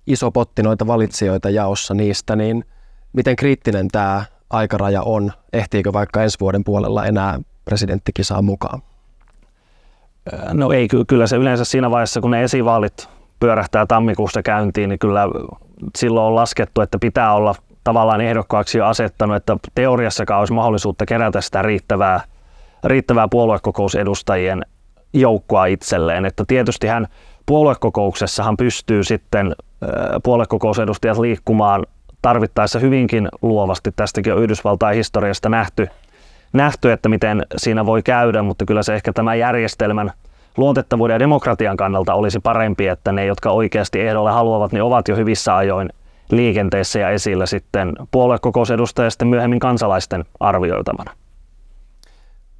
iso 0.08 0.32
potti 0.32 0.63
noita 0.63 0.88
valitsijoita 0.88 1.50
jaossa 1.50 1.94
niistä, 1.94 2.36
niin 2.36 2.66
miten 3.13 3.36
kriittinen 3.36 3.88
tämä 3.88 4.26
aikaraja 4.50 5.02
on? 5.02 5.32
Ehtiikö 5.54 5.94
vaikka 5.94 6.24
ensi 6.24 6.39
vuoden 6.39 6.63
puolella 6.63 7.06
enää 7.06 7.39
presidenttikisaa 7.66 8.42
mukaan? 8.42 8.82
No 10.54 10.72
ei, 10.72 10.88
kyllä 11.08 11.28
se 11.28 11.36
yleensä 11.36 11.66
siinä 11.66 11.92
vaiheessa, 11.92 12.22
kun 12.22 12.32
ne 12.32 12.44
esivaalit 12.44 13.10
pyörähtää 13.39 13.86
tammikuussa 13.86 14.44
käyntiin, 14.44 14.89
niin 14.89 15.00
kyllä 15.00 15.28
silloin 15.98 16.28
on 16.28 16.36
laskettu, 16.36 16.82
että 16.82 16.98
pitää 17.00 17.34
olla 17.34 17.56
tavallaan 17.84 18.22
ehdokkaaksi 18.22 18.78
jo 18.78 18.86
asettanut, 18.86 19.36
että 19.36 19.58
teoriassakaan 19.76 20.39
olisi 20.39 20.54
mahdollisuutta 20.54 21.06
kerätä 21.06 21.42
sitä 21.42 21.62
riittävää, 21.62 22.22
riittävää 22.84 23.28
puoluekokousedustajien 23.28 24.66
joukkoa 25.13 25.66
itselleen. 25.66 26.26
Että 26.26 26.44
tietysti 26.48 26.88
hän 26.88 27.08
puoluekokouksessahan 27.46 28.58
pystyy 28.58 29.04
sitten 29.04 29.56
puoluekokousedustajat 30.24 31.17
liikkumaan 31.17 31.86
tarvittaessa 32.22 32.80
hyvinkin 32.80 33.30
luovasti. 33.41 33.91
Tästäkin 33.96 34.34
on 34.34 34.43
Yhdysvaltain 34.43 34.96
historiasta 34.96 35.50
nähty– 35.50 35.88
nähty, 36.54 36.91
että 36.91 37.10
miten 37.10 37.46
siinä 37.58 37.86
voi 37.86 38.04
käydä, 38.04 38.41
mutta 38.41 38.65
kyllä 38.65 38.84
se 38.84 38.96
ehkä 38.96 39.13
tämä 39.13 39.36
järjestelmän 39.36 40.12
luotettavuuden 40.58 41.15
ja 41.15 41.19
demokratian 41.19 41.78
kannalta 41.78 42.13
olisi 42.13 42.39
parempi, 42.39 42.88
että 42.88 43.12
ne, 43.12 43.26
jotka 43.26 43.52
oikeasti 43.52 44.02
ehdolle 44.02 44.32
haluavat, 44.32 44.72
niin 44.72 44.84
ovat 44.84 45.08
jo 45.08 45.15
hyvissä 45.15 45.58
ajoin 45.58 45.89
liikenteessä 46.32 47.00
ja 47.00 47.10
esillä 47.10 47.46
sitten 47.46 47.93
sitten 49.10 49.28
myöhemmin 49.28 49.60
kansalaisten 49.60 50.26
arvioitavana. 50.39 51.12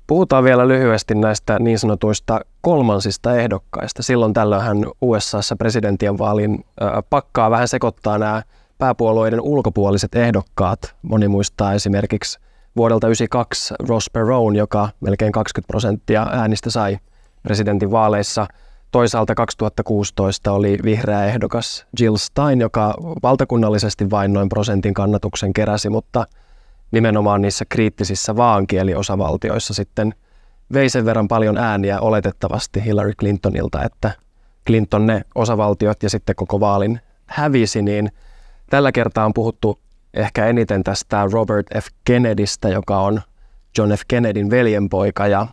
Puhutaan 0.08 0.44
vielä 0.44 0.68
lyhyesti 0.68 1.16
näistä 1.16 1.60
niin 1.60 1.80
sanotuista 1.80 2.40
kolmansista 2.62 3.36
ehdokkaista. 3.36 4.04
Silloin 4.04 4.34
tällöinhän 4.34 4.78
USAssa 5.02 5.56
presidentien 5.56 6.18
vaalin 6.18 6.66
pakkaa 7.10 7.52
vähän 7.52 7.68
sekoittaa 7.68 8.18
nämä 8.18 8.44
pääpuolueiden 8.78 9.42
ulkopuoliset 9.42 10.16
ehdokkaat. 10.16 10.96
Moni 11.02 11.28
muistaa 11.28 11.74
esimerkiksi 11.74 12.40
vuodelta 12.76 13.08
1992 13.08 13.74
Ross 13.90 14.10
Perone, 14.10 14.58
joka 14.58 14.90
melkein 15.02 15.32
20 15.32 15.68
prosenttia 15.68 16.28
äänistä 16.32 16.70
sai 16.70 16.98
presidentin 17.44 17.92
vaaleissa. 17.92 18.48
Toisaalta 18.92 19.36
2016 19.36 20.52
oli 20.52 20.78
vihreä 20.84 21.26
ehdokas 21.26 21.86
Jill 22.00 22.16
Stein, 22.18 22.62
joka 22.62 22.94
valtakunnallisesti 23.24 24.10
vain 24.10 24.34
noin 24.34 24.50
prosentin 24.50 24.94
kannatuksen 24.94 25.54
keräsi, 25.54 25.90
mutta 25.90 26.26
nimenomaan 26.94 27.42
niissä 27.42 27.66
kriittisissä 27.70 28.36
vaankieliosavaltioissa 28.36 29.74
sitten 29.74 30.14
vei 30.74 30.90
sen 30.90 31.06
verran 31.06 31.28
paljon 31.28 31.58
ääniä 31.58 32.00
oletettavasti 32.00 32.86
Hillary 32.86 33.14
Clintonilta, 33.14 33.84
että 33.84 34.12
Clinton 34.68 35.06
ne 35.06 35.22
osavaltiot 35.36 36.04
ja 36.04 36.10
sitten 36.10 36.36
koko 36.36 36.60
vaalin 36.60 37.00
hävisi, 37.26 37.82
niin 37.82 38.12
tällä 38.70 38.92
kertaa 38.92 39.26
on 39.26 39.34
puhuttu 39.34 39.80
ehkä 40.14 40.46
eniten 40.46 40.84
tästä 40.84 41.28
Robert 41.32 41.68
F. 41.82 41.88
Kennedystä, 42.06 42.70
joka 42.70 43.00
on 43.00 43.22
John 43.78 43.92
F. 43.92 44.02
Kennedyn 44.08 44.50
veljenpoika 44.50 45.28
ja, 45.28 45.48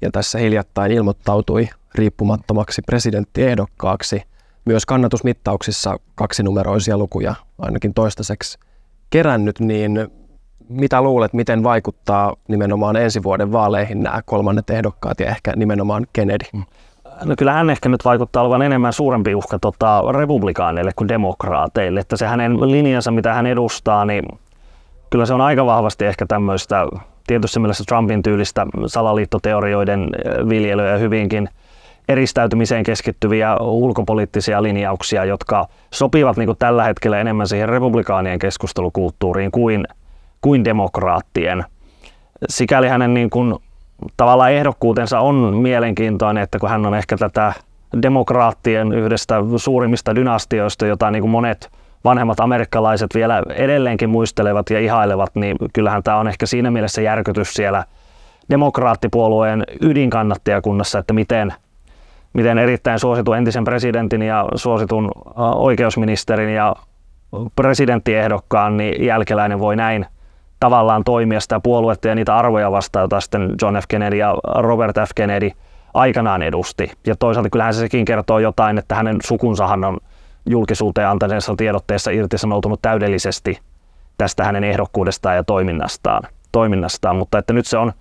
ja 0.00 0.10
tässä 0.10 0.38
hiljattain 0.38 0.92
ilmoittautui 0.92 1.68
riippumattomaksi 1.94 2.82
presidenttiehdokkaaksi. 2.82 4.22
Myös 4.64 4.86
kannatusmittauksissa 4.86 5.96
kaksinumeroisia 6.14 6.98
lukuja 6.98 7.34
ainakin 7.58 7.94
toistaiseksi 7.94 8.58
kerännyt, 9.10 9.60
niin 9.60 10.08
mitä 10.68 11.02
luulet, 11.02 11.32
miten 11.32 11.62
vaikuttaa 11.62 12.36
nimenomaan 12.48 12.96
ensi 12.96 13.22
vuoden 13.22 13.52
vaaleihin 13.52 14.02
nämä 14.02 14.20
kolmannet 14.24 14.70
ehdokkaat 14.70 15.20
ja 15.20 15.26
ehkä 15.26 15.52
nimenomaan 15.56 16.06
Kennedy? 16.12 16.44
Mm. 16.52 16.64
No 17.24 17.34
kyllä 17.38 17.52
hän 17.52 17.70
ehkä 17.70 17.88
nyt 17.88 18.04
vaikuttaa 18.04 18.42
olevan 18.42 18.62
enemmän 18.62 18.92
suurempi 18.92 19.34
uhka 19.34 19.58
tota, 19.58 20.02
republikaaneille 20.12 20.90
kuin 20.96 21.08
demokraateille. 21.08 22.00
Että 22.00 22.16
se 22.16 22.26
hänen 22.26 22.70
linjansa, 22.70 23.10
mitä 23.10 23.34
hän 23.34 23.46
edustaa, 23.46 24.04
niin 24.04 24.24
kyllä 25.10 25.26
se 25.26 25.34
on 25.34 25.40
aika 25.40 25.66
vahvasti 25.66 26.04
ehkä 26.04 26.26
tämmöistä 26.26 26.86
tietyssä 27.26 27.60
mielessä 27.60 27.84
Trumpin 27.88 28.22
tyylistä 28.22 28.66
salaliittoteorioiden 28.86 30.00
eh, 30.02 30.48
viljelyä 30.48 30.90
ja 30.90 30.98
hyvinkin 30.98 31.48
eristäytymiseen 32.08 32.84
keskittyviä 32.84 33.56
ulkopoliittisia 33.56 34.62
linjauksia, 34.62 35.24
jotka 35.24 35.66
sopivat 35.90 36.36
niin 36.36 36.56
tällä 36.58 36.84
hetkellä 36.84 37.20
enemmän 37.20 37.48
siihen 37.48 37.68
republikaanien 37.68 38.38
keskustelukulttuuriin 38.38 39.50
kuin, 39.50 39.84
kuin 40.44 40.64
demokraattien. 40.64 41.64
Sikäli 42.48 42.88
hänen 42.88 43.14
niin 43.14 43.30
kuin 43.30 43.54
tavallaan 44.16 44.52
ehdokkuutensa 44.52 45.20
on 45.20 45.36
mielenkiintoinen, 45.56 46.42
että 46.42 46.58
kun 46.58 46.68
hän 46.68 46.86
on 46.86 46.94
ehkä 46.94 47.16
tätä 47.16 47.52
demokraattien 48.02 48.92
yhdestä 48.92 49.34
suurimmista 49.56 50.14
dynastioista, 50.14 50.86
jota 50.86 51.10
niin 51.10 51.22
kuin 51.22 51.30
monet 51.30 51.70
vanhemmat 52.04 52.40
amerikkalaiset 52.40 53.14
vielä 53.14 53.42
edelleenkin 53.54 54.10
muistelevat 54.10 54.70
ja 54.70 54.80
ihailevat, 54.80 55.30
niin 55.34 55.56
kyllähän 55.72 56.02
tämä 56.02 56.16
on 56.16 56.28
ehkä 56.28 56.46
siinä 56.46 56.70
mielessä 56.70 57.02
järkytys 57.02 57.54
siellä 57.54 57.84
demokraattipuolueen 58.50 59.64
ydinkannattajakunnassa, 59.80 60.98
että 60.98 61.12
miten, 61.12 61.54
miten 62.32 62.58
erittäin 62.58 62.98
suositun 62.98 63.36
entisen 63.36 63.64
presidentin 63.64 64.22
ja 64.22 64.48
suositun 64.54 65.10
oikeusministerin 65.54 66.54
ja 66.54 66.76
presidenttiehdokkaan 67.56 68.76
niin 68.76 69.04
jälkeläinen 69.04 69.58
voi 69.58 69.76
näin 69.76 70.06
tavallaan 70.64 71.04
toimia 71.04 71.40
sitä 71.40 71.60
puoluetta 71.60 72.08
ja 72.08 72.14
niitä 72.14 72.36
arvoja 72.36 72.70
vastaan, 72.70 73.02
joita 73.02 73.20
sitten 73.20 73.54
John 73.62 73.76
F. 73.76 73.84
Kennedy 73.88 74.16
ja 74.16 74.34
Robert 74.54 74.96
F. 74.96 75.10
Kennedy 75.14 75.50
aikanaan 75.94 76.42
edusti. 76.42 76.90
Ja 77.06 77.16
toisaalta 77.16 77.50
kyllähän 77.50 77.74
se 77.74 77.80
sekin 77.80 78.04
kertoo 78.04 78.38
jotain, 78.38 78.78
että 78.78 78.94
hänen 78.94 79.16
sukunsahan 79.24 79.84
on 79.84 79.98
julkisuuteen 80.46 81.08
antaneessa 81.08 81.54
tiedotteessa 81.56 82.10
irtisanoutunut 82.10 82.82
täydellisesti 82.82 83.58
tästä 84.18 84.44
hänen 84.44 84.64
ehdokkuudestaan 84.64 85.36
ja 85.36 85.44
toiminnastaan. 85.44 86.22
toiminnastaan. 86.52 87.16
Mutta 87.16 87.38
että 87.38 87.52
nyt 87.52 87.66
se 87.66 87.78
on 87.78 87.92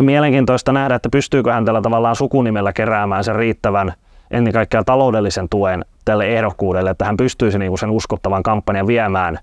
mielenkiintoista 0.00 0.72
nähdä, 0.72 0.94
että 0.94 1.08
pystyykö 1.12 1.52
hän 1.52 1.64
tällä 1.64 1.82
tavallaan 1.82 2.16
sukunimellä 2.16 2.72
keräämään 2.72 3.24
sen 3.24 3.36
riittävän 3.36 3.92
ennen 4.30 4.52
kaikkea 4.52 4.84
taloudellisen 4.84 5.48
tuen 5.48 5.84
tälle 6.04 6.26
ehdokkuudelle, 6.26 6.90
että 6.90 7.04
hän 7.04 7.16
pystyisi 7.16 7.58
niin 7.58 7.78
sen 7.78 7.90
uskottavan 7.90 8.42
kampanjan 8.42 8.86
viemään, 8.86 9.38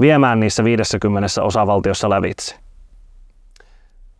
viemään 0.00 0.40
niissä 0.40 0.64
50 0.64 1.42
osavaltiossa 1.42 2.10
lävitse. 2.10 2.56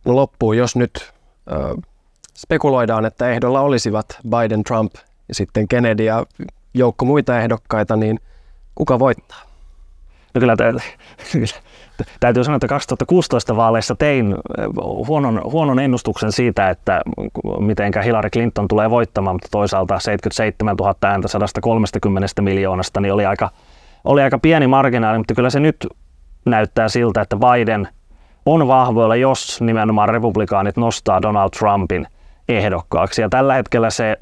No 0.05 0.15
loppuun, 0.15 0.57
jos 0.57 0.75
nyt 0.75 1.13
äh, 1.51 1.83
spekuloidaan, 2.35 3.05
että 3.05 3.29
ehdolla 3.29 3.61
olisivat 3.61 4.05
Biden, 4.29 4.63
Trump 4.63 4.93
ja 5.27 5.35
sitten 5.35 5.67
Kennedy 5.67 6.03
ja 6.03 6.25
joukko 6.73 7.05
muita 7.05 7.39
ehdokkaita, 7.39 7.95
niin 7.95 8.19
kuka 8.75 8.99
voittaa? 8.99 9.41
No 10.33 10.39
kyllä, 10.39 10.55
täytyy 12.19 12.43
sanoa, 12.43 12.55
että 12.55 12.67
2016 12.67 13.55
vaaleissa 13.55 13.95
tein 13.95 14.35
huonon, 15.07 15.41
huonon 15.43 15.79
ennustuksen 15.79 16.31
siitä, 16.31 16.69
että 16.69 17.01
miten 17.59 17.91
Hillary 18.03 18.29
Clinton 18.29 18.67
tulee 18.67 18.89
voittamaan, 18.89 19.35
mutta 19.35 19.47
toisaalta 19.51 19.99
77 19.99 20.75
000 20.75 20.95
ääntä 21.03 21.27
130 21.27 22.41
miljoonasta, 22.41 23.01
niin 23.01 23.13
oli 23.13 23.25
aika, 23.25 23.49
oli 24.05 24.21
aika 24.21 24.39
pieni 24.39 24.67
marginaali, 24.67 25.17
mutta 25.17 25.33
kyllä 25.33 25.49
se 25.49 25.59
nyt 25.59 25.87
näyttää 26.45 26.89
siltä, 26.89 27.21
että 27.21 27.35
Biden 27.35 27.87
on 28.45 28.67
vahvoilla, 28.67 29.15
jos 29.15 29.61
nimenomaan 29.61 30.09
republikaanit 30.09 30.77
nostaa 30.77 31.21
Donald 31.21 31.49
Trumpin 31.59 32.07
ehdokkaaksi. 32.49 33.21
Ja 33.21 33.29
tällä 33.29 33.53
hetkellä 33.53 33.89
se 33.89 34.17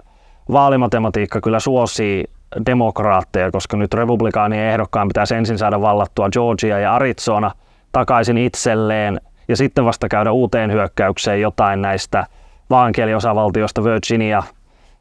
vaalimatematiikka 0.52 1.41
kyllä 1.41 1.60
suosii 1.60 2.24
demokraatteja, 2.65 3.52
koska 3.52 3.78
nyt 3.78 3.93
republikaanien 3.93 4.72
ehdokkaan 4.72 5.08
pitäisi 5.08 5.36
ensin 5.36 5.58
saada 5.58 5.82
vallattua 5.82 6.30
Georgia 6.30 6.80
ja 6.80 6.96
Arizona 6.96 7.52
takaisin 7.91 8.38
itselleen 8.38 9.22
ja 9.48 9.58
sitten 9.58 9.86
vasta 9.86 10.08
käydä 10.08 10.32
uuteen 10.32 10.72
hyökkäykseen 10.72 11.41
jotain 11.41 11.82
näistä 11.82 12.26
vaankieliosavaltioista 12.69 13.84
Virginia, 13.84 14.43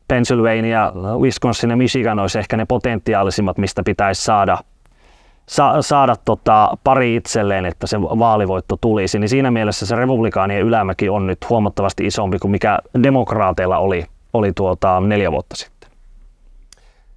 Pennsylvania, 0.08 0.92
Wisconsin 1.20 1.70
ja 1.70 1.76
Michigan 1.76 2.18
olisi 2.18 2.38
ehkä 2.38 2.56
ne 2.56 2.64
potentiaalisimmat, 2.64 3.58
mistä 3.58 3.82
pitäisi 3.82 4.24
saada, 4.24 4.58
sa, 5.46 5.82
saada 5.82 6.16
tota 6.24 6.76
pari 6.84 7.16
itselleen, 7.16 7.66
että 7.66 7.86
se 7.86 8.00
vaalivoitto 8.00 8.76
tulisi. 8.80 9.18
Niin 9.18 9.28
siinä 9.28 9.50
mielessä 9.50 9.86
se 9.86 9.96
republikaanien 9.96 10.62
ylämäki 10.62 11.08
on 11.08 11.26
nyt 11.26 11.38
huomattavasti 11.50 12.06
isompi 12.06 12.38
kuin 12.38 12.50
mikä 12.50 12.78
demokraateilla 13.02 13.78
oli, 13.78 14.04
oli 14.32 14.52
tuota 14.52 15.00
neljä 15.00 15.32
vuotta 15.32 15.56
sitten. 15.56 15.90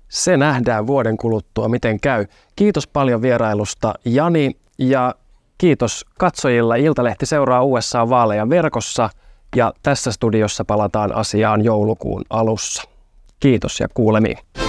Se 0.08 0.38
nähdään 0.38 0.88
vuoden 0.88 1.18
kuluttua, 1.18 1.70
miten 1.70 2.00
käy. 2.00 2.26
Kiitos 2.56 2.88
paljon 2.88 3.22
vierailusta 3.22 3.94
Jani 4.06 4.52
ja 4.78 5.16
kiitos 5.58 6.06
katsojilla. 6.18 6.76
Iltalehti 6.76 7.26
seuraa 7.26 7.64
USA-vaaleja 7.64 8.50
verkossa 8.50 9.10
ja 9.56 9.74
tässä 9.84 10.12
studiossa 10.12 10.66
palataan 10.66 11.16
asiaan 11.16 11.64
joulukuun 11.64 12.24
alussa. 12.30 12.84
Kiitos 13.40 13.80
ja 13.80 13.88
kuulemiin. 13.94 14.65